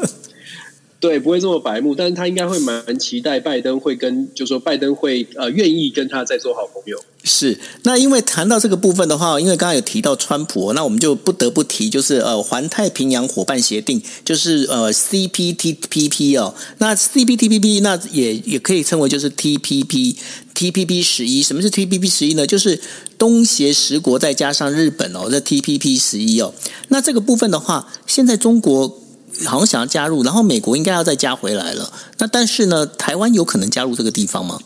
[0.98, 6.98] 对，不会这么白目，但是他应该会蛮期待拜登会跟，就是说拜登会呃愿意跟他再做好朋友。
[7.24, 22.48] 是，那因为谈到这个部分的话，因为刚刚有提到川普，那我们就不得不提，就是呃环太平洋伙伴协定，就是呃 CPTPP 哦，那 CPTPP 那也也可以称为就是 TPP，TPP 十一，什么是 TPP 十一呢？
[22.48, 22.80] 就是
[23.18, 26.54] 东协十国再加上日本哦，这 TPP 十一哦，
[26.88, 29.05] 那这个部分的话，现在中国。
[29.46, 31.92] 好像想要加入，然后美国应该要再加回来了。
[32.20, 34.60] 那但是呢，台湾有可能加入这个地方吗？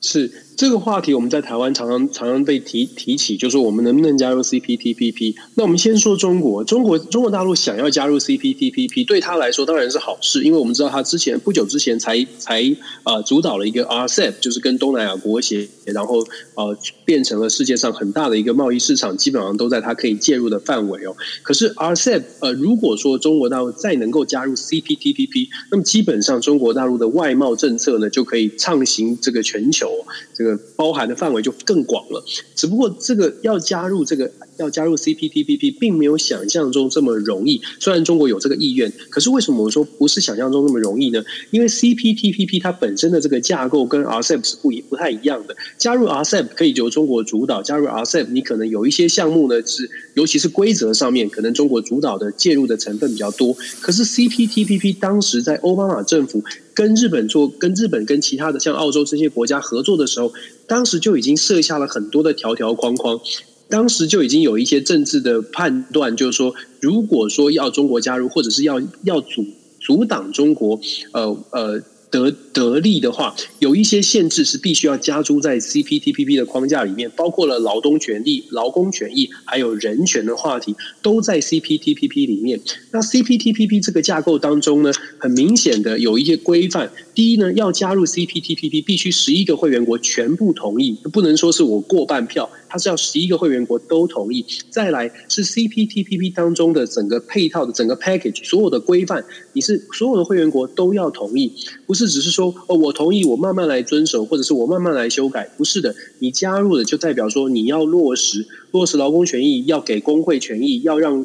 [0.00, 0.43] 是。
[0.56, 5.34] 这个话题我们在台湾常常常常被提提起，就是我们能不能加入 CPTPP？
[5.54, 12.62] 那我们先说中国，中国中国大陆想要加入 CPTPP，对他来说当然是好事，因为我们知道他之前不久之前才才
[13.02, 21.16] 呃主导了一个 RCEP，就是跟东南亚国协，然后呃变成了世界上很大的一个贸易市场，基本上都在他可以介入的范围哦。
[21.42, 29.90] 可是 RCEP 呃如果说中国大陆再能够加入 CPTPP，那么基本上中国大陆的外贸政策呢就可以畅行这个全球。
[30.32, 32.22] 这这个包含的范围就更广了，
[32.54, 37.60] 只不过这个要加入这个要加入 CPTPP，并没有想象中这么容易。
[37.80, 41.22] 虽然中国有这个意愿，可是为什么我说不是想象中那么容易呢？
[41.50, 45.56] 因为 CPTPP 它本身的这个架构跟 RCEP 是不一不太一样的。
[45.78, 53.56] 加入 RCEP 可以由中国主导，加入 RCEP 你可能有一些项目呢是，尤其是规则上面，可能中国主导的介入的成分比较多。
[53.80, 56.42] 可是 CPTPP 当时在奥巴马政府。
[56.76, 60.32] 跟日本做，跟日本跟其他的像澳洲这些国家合作的时候，
[60.66, 63.20] 当时就已经设下了很多的条条框框，
[63.68, 69.44] 当时就已经有一些政治的判断，就是说，如果说要中国加入，或者是要要阻
[69.80, 70.80] 阻挡中国，
[71.12, 71.82] 呃呃。
[72.10, 82.60] 得得利的话，有一些限制是必须要加诸在 CPTPP 的框架里面，包括了劳动权利、劳工权益，还有人权的话题，都在 CPTPP 里面。
[82.92, 86.92] 那 CPTPP 这个架构当中呢，很明显的有一些规范。
[87.16, 94.44] 第一呢，要加入 CPTPP，必须十一个会员国全部同意，不能说是我过半票，它是要十一个会员国都同意。
[94.68, 101.52] 再来是 CPTPP 当中的整个配套的整个 package，所有的规范，你是所有的会员国都要同意，
[101.86, 102.08] 不是。
[102.08, 105.94] 只是说哦，我同意，我慢慢来遵守，或者是我慢慢来修改，不是的。
[106.18, 111.24] 你加入了，就代表说你要落实落实劳工权益，要给工会权益，要让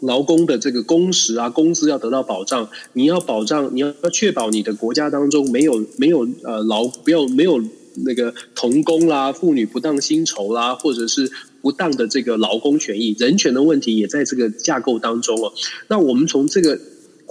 [0.00, 2.68] 劳工的这个工时啊、工资要得到保障。
[2.94, 7.60] 你要保障，你要要确保你的国家当中没有没有呃劳不要没有
[8.04, 11.30] 那个童工啦、妇女不当薪酬啦，或者是
[11.60, 15.52] 不当的这个劳工权益、人权的问题，也在这个架构当中哦。
[15.88, 16.78] 那我们从这个。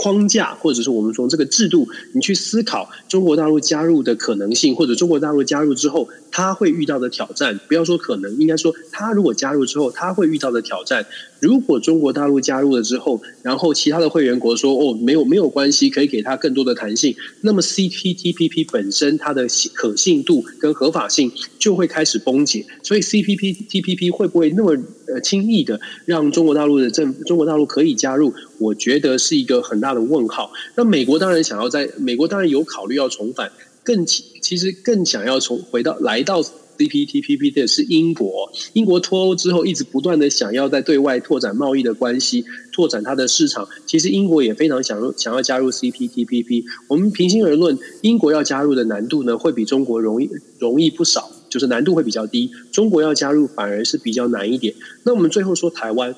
[0.01, 7.59] 框架，或者是我们从这个制度，你去思考中国大陆加入的可能性，或者中国大陆加入之后，他会遇到的挑战。
[7.67, 11.05] 不要说可能，应该说他如果加入之后，他会遇到的挑战。
[11.39, 19.45] 如果中国大陆加入了之后，然后其他的会员国说哦，没有没有关系，可以给他更多的弹性，那么 CPTPP 本身它的
[19.75, 22.65] 可信度跟合法性就会开始崩解。
[22.81, 24.75] 所以 CPTPP 会不会那么
[25.07, 28.33] 呃轻易的让中国大陆的政中国大陆可以加入？
[28.57, 30.51] 我觉得是一个很大的问号。
[30.75, 33.51] 那美国当然想要在美国当然有考虑要重返，
[33.83, 36.43] 更其其实更想要重回到来到。
[36.79, 43.67] CPTPP 的是英国，英国脱欧之后一直不断的想要在对外拓展贸易的关系，拓展它的市场。
[43.85, 46.63] 其实英国也非常想想要加入 CPTPP。
[46.87, 50.27] 我们平心而论，英国要加入的难度呢，会比中国容易
[50.57, 52.49] 容易不少，就是难度会比较低。
[52.71, 54.73] 中国要加入反而是比较难一点。
[55.03, 56.15] 那我们最后说台湾，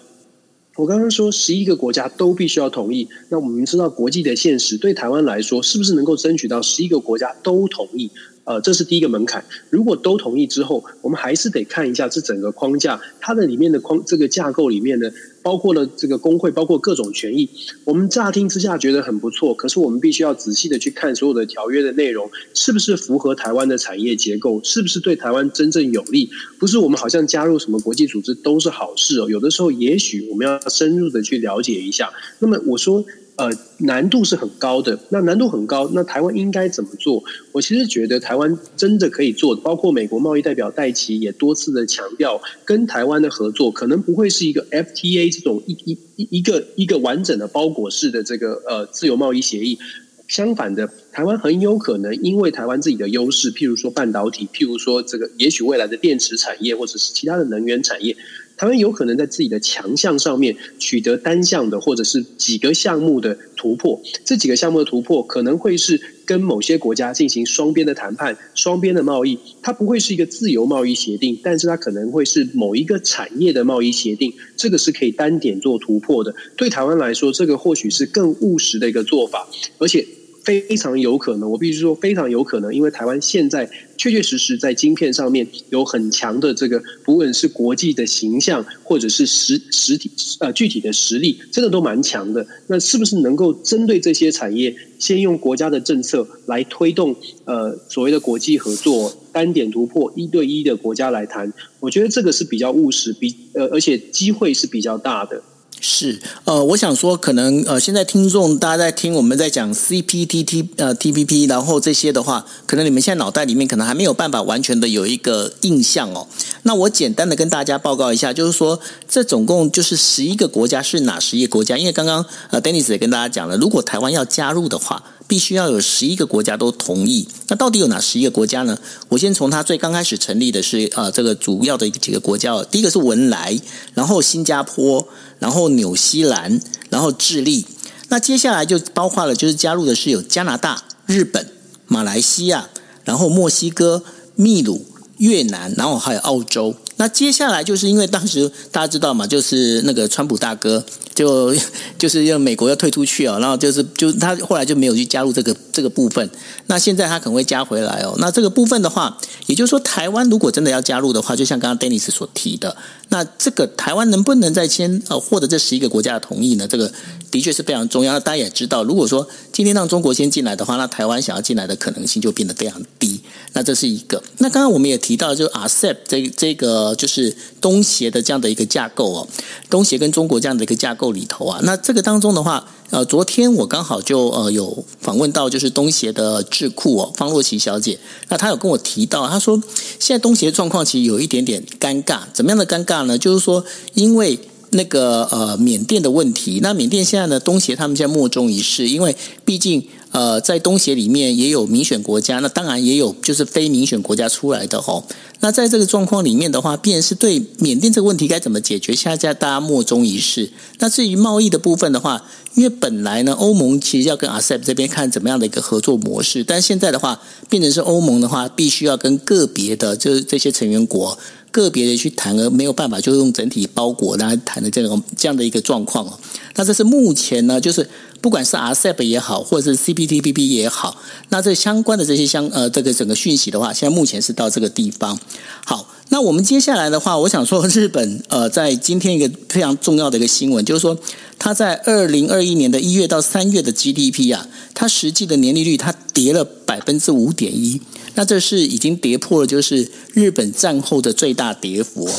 [0.75, 3.07] 我刚刚说十一个国家都必须要同意。
[3.29, 8.09] 那我们知道国际的现实，对台湾来说，是不是能够争取到十一个国家都同意？
[8.45, 9.45] 呃，这是第一个门槛。
[9.69, 15.09] 如果都同意之后，我们还是得看一下这整个框架，它的里面的框这个架构里面呢，
[15.43, 17.47] 包括了这个工会，包括各种权益。
[17.83, 26.29] 我们乍听之下觉得很不错，可是我们必须要仔细的去看所有的条约的内容，是不是符合台湾的产业结构，是不是对台湾真正有利？
[26.57, 29.29] 不是我们好像加入什么国际组织都是好事哦。
[29.29, 32.11] 有的时候，也许我们要深入的去了解一下。
[32.39, 33.05] 那么我说。
[33.35, 34.99] 呃，难度是很高的。
[35.09, 37.23] 那难度很高，那台湾应该怎么做？
[37.51, 49.79] 我其实觉得台湾真的可以做，包括美国贸易代表戴琪也多次的强调，跟台湾的合作可能不会是一个 FTA 这种一一一一个一个完整的包裹式的这个呃自由贸易协议。
[50.27, 58.15] 相反的，台湾很有可能因为台湾自己的优势，譬如说半导体，譬如说这个也许未来的电池产业，或者是其他的能源产业。
[58.55, 76.33] 台湾有可能在自己的强项上面取得单项的或者是几个项目的突破，这几个项目的突破可能会是跟某些国家进行双边的谈判、双边的贸易，它不会是一个自由贸易协定，但是它可能会是某一个产业的贸易协定，这个是可以单点做突破的。
[76.55, 79.47] 对台湾来说，这个或许是更务实的一个做法，
[79.77, 80.05] 而且。
[80.43, 92.45] 非常有可能，我必须说非常有可能，因为台湾现在确确实实在晶片上面有很强的这个，不论是国际的形象，或者是实实体呃具体的实力，真的都蛮强的。
[92.67, 97.15] 那是不是能够针对这些产业，先用国家的政策来推动
[97.45, 101.53] 呃所谓的国际合作，单点突破一对一的国家来谈？
[101.79, 105.41] 我觉得这个是比较务实，比呃而且机会是比较大的。
[105.85, 116.25] 是，呃，我想说，可能呃，现在听众大家在听我们在讲 CPTT 呃 TPP，然后这些的话，可能你们现在脑袋里面可能还没有办法完全的有一个印象哦。
[116.61, 118.79] 那我简单的跟大家报告一下，就是说，
[119.09, 121.77] 这总共就是十一个国家是哪十一个国家？
[121.77, 125.03] 因为刚刚呃，Dennis 也跟大家讲了，如果台湾要加入的话，
[125.33, 127.27] 必须要有十一个国家都同意。
[127.47, 128.77] 那到底有哪十一个国家呢？
[129.09, 133.59] 我先从它最刚开始成立的是呃，这个主要的几个国家，第一个是文莱，
[133.95, 135.07] 然后新加坡。
[135.39, 136.61] 然后纽西兰，
[136.91, 137.65] 然后智利，
[138.09, 141.49] 那接下来就包括了，就是加入的是有加拿大、日本、
[141.87, 142.69] 马来西亚，
[143.03, 144.03] 然后墨西哥、
[144.35, 144.85] 秘鲁、
[145.17, 146.75] 越南，然后还有澳洲。
[147.03, 150.81] 那接下来就是因为当时大家知道嘛，就是那个川普大哥。
[151.13, 151.53] 就
[151.99, 156.27] 就是要美国要退出去哦，然后就是就他后来就没有去加入这个这个部分。
[156.65, 158.15] 那现在他可能会加回来哦。
[158.17, 162.75] 那这个部分的话，也就是说，台湾如果真的要加入的话，就像刚刚 Dennis 所提的，
[163.09, 166.67] 那这个台湾能不能再先呃获得这十一个国家的同意呢？
[166.67, 166.91] 这个
[167.29, 168.13] 的确是非常重要。
[168.13, 173.21] 那大家也知道，如果说今天让中国先进来的话，那台湾想要进来的可能性就变得非常低。
[173.53, 174.23] 那这是一个。
[174.39, 179.27] 那刚刚我们也提到，就 RCEP 这这个就是东协的这样的一个架构哦，
[179.69, 187.97] 东协跟中国这样的一个架构里头啊，那这个当中的话，呃，昨天我刚好就呃有访问到就是东协的智库哦，方若琪小姐，
[188.29, 189.61] 那她有跟我提到，她说
[189.99, 193.17] 现在东协状况其实有一点点尴尬，怎么样的尴尬呢？
[193.17, 193.63] 就是说
[193.93, 194.39] 因为。
[194.75, 199.15] 那个呃，缅甸的问题，那缅甸现在呢，东协他们现在莫衷一是，因为
[199.45, 205.03] 毕竟呃，在东协里面也有民选国家，那当然也有就是非民选国家出来的哦。
[205.39, 210.49] 那在这个状况里面的话，便是对缅甸这个问题该怎么解决，现在大家莫衷一是。
[210.77, 221.17] 那至于贸易的部分的话，因为本来呢，欧盟其实要跟 RCEP 这边看怎么样的一个合作模式，但现在的话，变成是欧盟的话，必须要跟个别的，就是这些成员国。
[221.51, 226.19] 个别的去谈，而没有办法就用整体包裹来谈的这种这样的一个状况。
[226.55, 227.87] 那这是目前呢，就是
[228.23, 230.95] 不管是 RCEP 也好，或者是 CPTPP 也好，
[231.27, 235.19] 那这相关的这些相呃这个整个讯息的话，现在目前是到这个地方。
[235.65, 240.97] 好，那我们接下来的话，我想说日本呃，在今天一个非常重要的一个新闻，就是说
[241.43, 247.81] 它在二零二一年的一月到三月的 GDP 啊，它实际的年利率它跌了百分之五点一。
[248.15, 252.09] 那这是已经跌破了，就是日本战后的最大跌幅。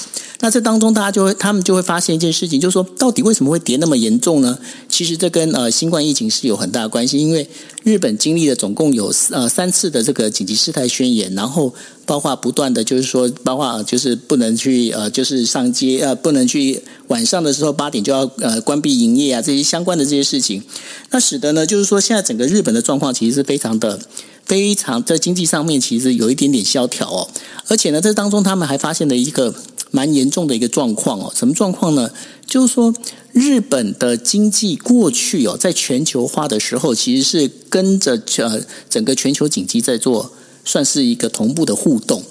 [0.40, 4.58] 那这当中，大家就会他们就会发现一件事情，就是说，到底为什么会跌那么严重呢？
[4.90, 7.48] 其实这跟呃新冠疫情是有很大的关系，因为
[7.82, 11.72] 日本经历了总共有呃三次的这个紧急事态宣言，然后
[12.04, 20.62] 包括不断的就是说，包括就是不能去呃就是上街呃不能去晚上的时候八点就要呃关闭营业啊这些相关的这些事情，
[21.10, 24.00] 那使得呢就是说现在整个日本的状况其实是非常的。
[24.46, 27.26] 非常在经济上面其实有一点点萧条哦，
[27.68, 29.54] 而且呢，这当中他们还发现了一个
[29.90, 32.10] 蛮严重的一个状况哦，什么状况呢？
[32.44, 32.92] 就是说
[33.32, 40.30] 日本的经济过去哦，在全球化的时候，其实是跟着呃整个全球经济在做，
[40.62, 42.22] 算是一个同步的互动。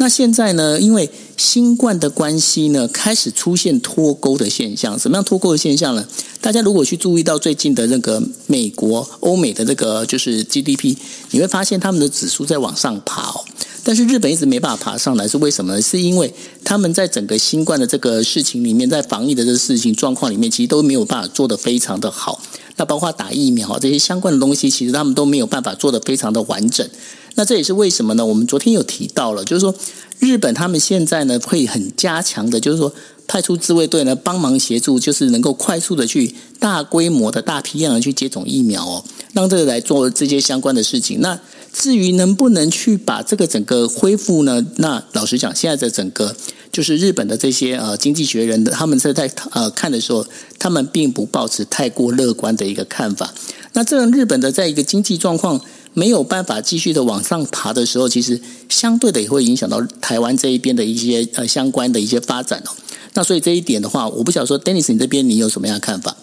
[0.00, 4.96] 那现在呢，因为新冠的关系呢，开始出现脱钩的现象。
[4.98, 6.06] 什么样脱钩的现象呢？
[6.40, 10.96] 大家如果去注意到最近的那个美国、欧美的那个就是 GDP，
[11.32, 13.44] 你会发现他们的指数在往上跑。
[13.84, 15.80] 但是日本一直没办法爬上来，是为什么呢？
[15.80, 16.32] 是因为
[16.64, 22.40] 他们在整个新冠的这个事情里面，在防疫的这个事情状况里面，其实都没有办法做得非常的好。
[22.76, 26.88] 那包括打疫苗这些相关的东西，其实他们都没有办法做得非常的完整。
[27.34, 28.24] 那这也是为什么呢？
[28.24, 29.74] 我们昨天有提到了，就是说
[30.18, 32.92] 日本他们现在呢会很加强的，就是说
[33.26, 41.20] 派出自卫队呢帮忙协助，就是能够快速的去大规模的大批量的去接种疫苗哦，让这个来做这些相关的事情。
[41.20, 41.38] 那
[41.72, 44.66] 至于能不能去把这个整个恢复呢？
[44.76, 46.34] 那老实讲，现在的整个
[46.72, 50.26] 就是日本的这些呃经济学人的他们是在呃看的时候，
[50.58, 53.32] 他们并不抱持太过乐观的一个看法。
[53.72, 55.60] 那这样日本的在一个经济状况。
[55.94, 62.70] 没有办法继续的往上爬的时候，其实相对的也会影响到台湾这一边的一些呃相关的一些发展哦。
[63.14, 66.14] 那所以这一点的话，我不晓得说，Dennis 你这边你有什么样的看法？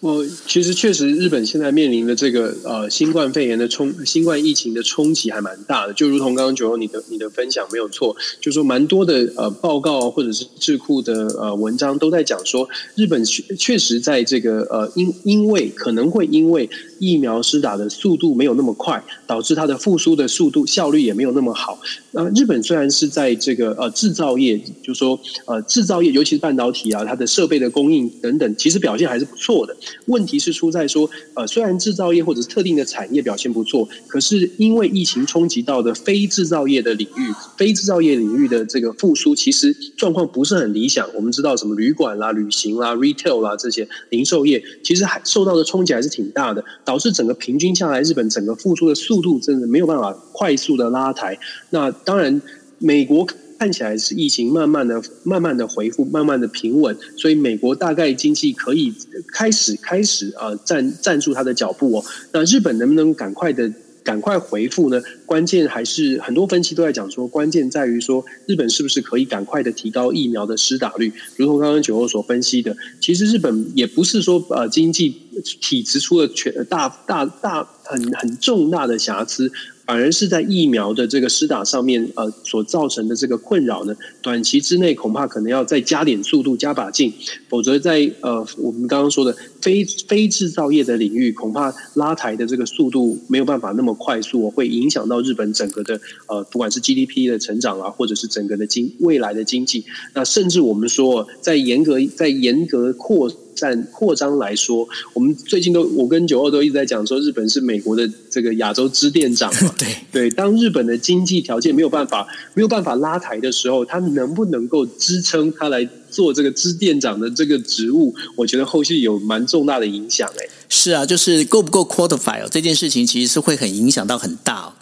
[0.00, 5.92] 我其实确实，日本现在面临的这个呃新冠肺炎的冲，新冠疫情的冲击还蛮大的。
[5.92, 16.70] 就如同刚刚九欧你的你的分享没有错，就说蛮多的呃报告或者是智库的呃文章都在讲说，日本确确实在这个呃因因为可能会因为
[17.00, 21.76] 疫苗施打的速度没有那么快，导致它的复苏的速度效率也没有那么好。
[22.12, 29.76] 那日本虽然是在这个呃制造业，就说呃制造业，尤其是半导体啊，它的设备的供应等等，其实表现还是不错的。
[30.06, 41.08] 问题是出在说，呃，虽然制造业或者是特定的产业表现不错，可是因为疫情冲击到的非制造业的领域，非制造业领域的这个复苏，其实状况不是很理想。
[41.14, 51.38] 我们知道什么旅馆啦、旅行啦、retail 啦这些零售业，其实还受到的冲击还是挺大的，导致整个平均下来，日本整个复苏的速度真的没有办法快速的拉抬。
[51.70, 52.40] 那当然，
[52.78, 53.26] 美国。
[53.58, 58.94] 看起来是疫情慢慢的、慢慢的恢复，慢慢的平稳，所以美国大概经济可以
[59.32, 62.04] 开始开始啊站站住它的脚步哦。
[62.32, 63.72] 那日本能不能赶快的
[64.04, 65.02] 赶快恢复呢？
[65.26, 71.12] 关键还是很多分析都在讲说，关键在于说日本是不是可以赶快的提高疫苗的施打率？
[71.36, 75.14] 如同刚刚九欧所分析的，其实日本也不是说呃经济
[75.60, 79.50] 体质出了全大大大很很重大的瑕疵。
[79.88, 87.10] 反而是在疫苗的这个施打上面，呃，所造成的这个困扰呢，短期之内恐怕可能要再加点速度，加把劲，
[87.48, 99.84] 否则在呃我们刚刚说的非非制造业的领域，恐怕拉抬的这个速度没有办法那么快速，会影响到日本整个的呃，不管是 GDP 的成长啊，或者是整个的经未来的经济，
[100.14, 103.30] 那甚至我们说在严格在严格扩。
[103.58, 109.74] 展扩张来说，我们最近都我跟九二都一直在讲说，日本是美国的这个亚洲支店长嘛。
[109.76, 118.14] 对对，当日本的经济条件没有办法没有办法拉抬的时候，它能不能够支撑它来做这个支店长的这个职务？
[118.36, 120.28] 我觉得后续有蛮重大的影响。
[120.28, 124.72] 诶，是啊，就是够不够 qualify 哦，这件事情其实是会很影响到很大哦。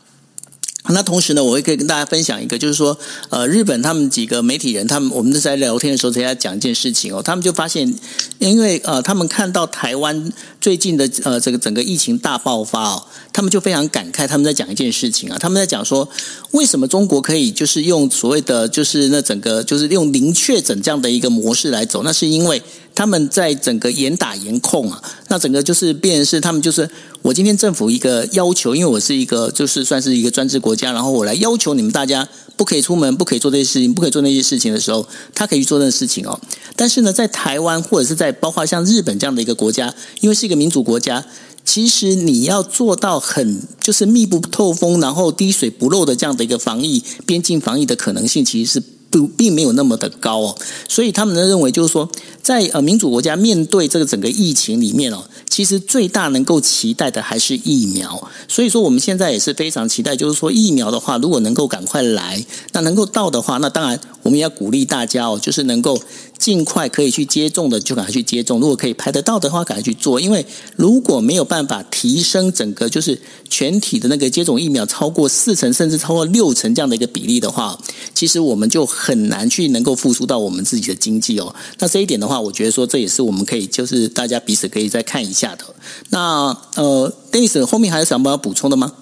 [0.91, 2.97] 那同时呢，我会可以跟大家分享一个，就是说，
[3.31, 7.93] 呃，日本他们几个媒体人，他们我们在聊天的时候，在讲一件事情哦，他们就发现，
[8.39, 16.09] 因为呃，他们看到台湾最近的呃这个整个疫情大爆发哦，他们就非常感慨，他们在讲一件事情啊，他们在讲说，
[16.53, 22.63] 为什么中国可以就是用所谓的就是那整个就是用零确诊这样的一个模式来走，那是因为。
[22.97, 26.89] 他们在整个严打严控啊，那整个就是变成是他们就是
[27.21, 32.27] 我今天政府一个要求，因为我是一个就是算是一个专制国家，然后我来要求你们大家
[32.57, 36.41] 不可以出门，不可以做这些事情，不可以做那些事情的时候，他可以去做那个事情哦。
[36.75, 41.23] 但是呢，在台湾或者是在包括像日本这样的一个国家，因为是一个民主国家，
[41.67, 48.96] 其实你要做到很就是密不透风，然后滴水不漏的这样的一个防疫边境防疫的可能性，其实是。
[49.37, 50.59] 并没有那么的高哦，
[50.89, 52.11] 所以他们呢认为就是说，
[52.43, 58.29] 在呃民主国家面对这个整个疫情里面哦，其实最大能够期待的还是疫苗。
[58.49, 66.01] 所以说我们现在也是非常期待，就是说疫苗的话，如果能够赶快来，那能够到的话，那当然我们也要鼓励大家哦，就是能够。
[66.39, 68.61] 尽快可以去接种的，就赶快去接种。
[68.61, 70.21] 如果可以排得到的话，赶快去做。
[70.21, 70.45] 因为
[70.77, 77.79] 如果没有办法提升整个就是全体的那个接种疫苗超过四成，甚至超过六成这样的一个比例的话，
[78.15, 81.55] 其实我们就很难去能够复苏到我们自己的经济哦。
[81.79, 85.65] 那这一点的话，我觉得说这也是我们可以就是大家彼此可以再看一下的。
[86.11, 88.93] 那呃，Dennis 后面还有什么要补充的吗？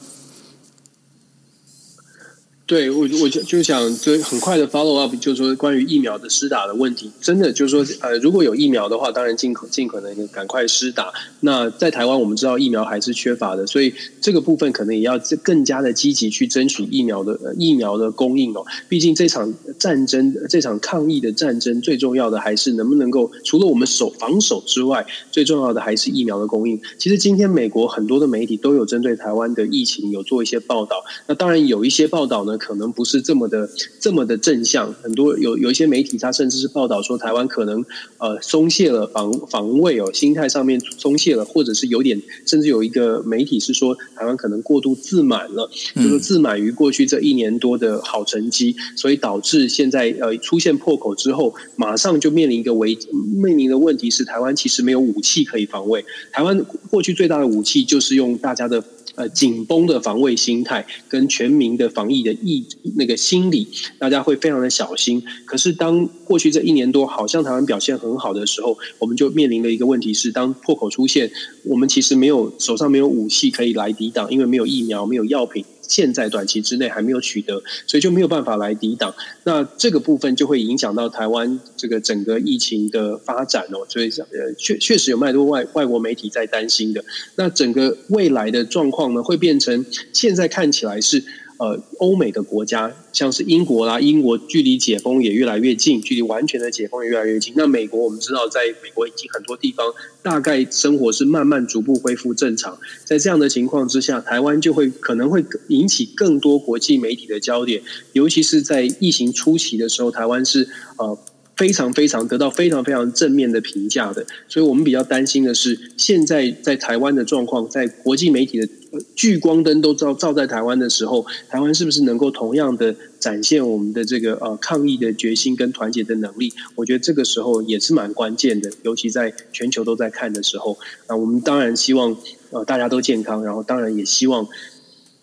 [2.66, 11.12] 对，我我就就想就很快的 follow up，就是说关于疫苗的施打的问题，真的就是说，呃，如果有疫苗的话，当然尽可尽可能赶快施打。
[11.40, 18.64] 那在台湾，我们知道疫苗还是缺乏的，所以这个部分可能也要更加的积极去争取疫苗的疫苗的供应哦。
[18.88, 26.80] 毕竟这场战争，这场抗疫的战争，最重要的还是能不能够除了我们守防守之外，最重要的还是疫苗的供应。
[26.96, 32.54] 其实今天美国很多的媒体都有针对台湾的疫情有做一些报道，那当然有一些报道呢。
[32.64, 33.68] 可能不是这么的
[34.00, 37.84] 这么的正向，很多有有一些媒体，他甚至是报道说台湾可能
[38.16, 52.96] 呃松懈了防防卫哦，心态上面松懈了，或者是有点，甚至有一个媒体是说台湾可能过度自满了，就是自满于过去这一年多的好成绩，所以导致现在呃出现破口之后，马上就面临一个危
[53.36, 56.02] 面临的问题是台湾其实没有武器可以防卫，
[56.32, 58.82] 台湾过去最大的武器就是用大家的。
[59.16, 65.22] 呃，紧绷的防卫心态跟全民的防疫的意那个心理，大家会非常的小心。
[65.44, 71.30] 可是，当过去这一年多，好像台湾表现很好的时候，我们就面临了一个问题是：当破口出现，
[71.64, 75.64] 我们其实没有手上没有武器可以来抵挡，因为没有疫苗，没有药品。
[75.88, 79.14] 现在短期之内还没有取得，所以就没有办法来抵挡。
[79.44, 83.86] 那这个部分就会影响到台湾这个整个疫情的发展哦。
[83.88, 87.04] 所以呃，确确实有蛮多外外国媒体在担心的。
[87.36, 91.22] 那整个未来的状况呢，会变成现在看起来是。
[91.56, 97.54] 呃，欧美的国家像是英国啦，英国距离解封也越来越近，距离完全的解封也越来越近。
[97.56, 99.86] 那美国我们知道，在美国已经很多地方
[100.20, 102.76] 大概生活是慢慢逐步恢复正常。
[103.04, 107.80] 在这样的情况之下，台湾就会可能会引起更多国际媒体的焦点，
[108.12, 111.16] 尤其是在疫情初期的时候，台湾是呃
[111.56, 114.26] 非常非常得到非常非常正面的评价的。
[114.48, 118.68] 所以我们比较担心的是，现在在台湾的状况，在国际媒体的。
[119.14, 126.52] 聚光灯都照照在台湾的时候，台湾是不是能够同样的展现我们的这个呃抗疫的决心跟团结的能力？
[126.74, 130.78] 我觉得这个时候也是蛮关键的，尤其在全球都在看的时候。
[131.08, 132.16] 那我们当然希望
[132.50, 134.46] 呃大家都健康，然后当然也希望。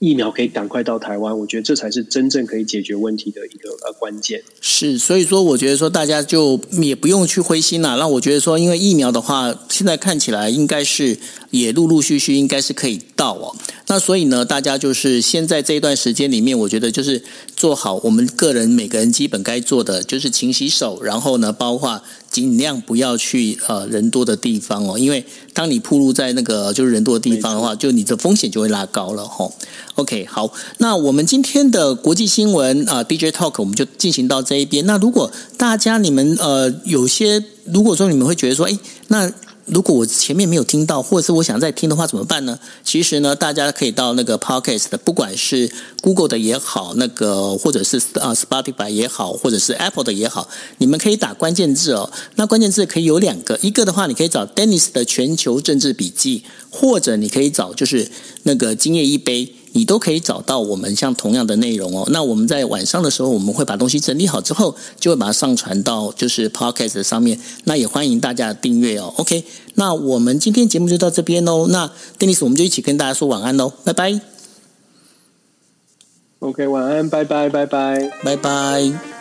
[0.04, 4.42] 疫苗可以赶快到台湾，我觉得这才是真正可以解决问题的一个呃关键。
[4.60, 7.96] 是，所以说我觉得说大家就也不用去灰心了。
[7.98, 11.16] 那我觉得说，因为疫苗的话，现在看起来应该是
[11.52, 13.56] 也陆陆续续应该是可以到哦。
[13.88, 17.24] 那所以呢，大家就是现在这一段时间里面，我觉得就是
[17.56, 22.02] 做好我们个人每个人基本该做的，就是勤洗手，然后呢，包括。
[22.32, 29.54] 尽量不要去呃人多的地方哦，因为当你暴露在那个就是人多的地方的话，就你的风险就会拉高了吼。
[29.96, 34.86] OK，好，那我们今天的国际新闻啊、呃、DJ Talk 我们就进行到这一边。
[34.86, 38.80] 那如果大家你们呃有些如果说你们会觉得说，哎，
[39.10, 39.30] 那
[39.66, 42.60] 如果我前面没有听到，或者是我想再听的话，怎么办呢？
[42.84, 50.50] 其实呢，大家可以到那个 Podcast 的，不管是 Google 的也好，那个或者是啊 Spotify 也好，或者是 Apple 的也好，
[50.80, 52.12] 你们可以打关键字哦。
[52.36, 58.12] 那关键字可以有两个，一个的话，你可以找 Dennis 的全球政治笔记，或者你可以找就是
[58.44, 59.56] 那个今夜一杯。
[59.74, 62.08] 你都可以找到我们像同样的内容哦。
[62.12, 67.40] 那我们在晚上的时候，我们会把东西整理好之后，就会把它上传到就是 Podcast 上面。
[67.64, 69.14] 那也欢迎大家订阅哦。
[69.18, 69.44] OK，
[69.76, 71.68] 那我们今天节目就到这边喽。
[71.68, 74.20] 那 Dennis，我们就一起跟大家说晚安喽，拜拜。
[76.40, 79.21] OK，晚安，拜拜，拜拜，拜拜。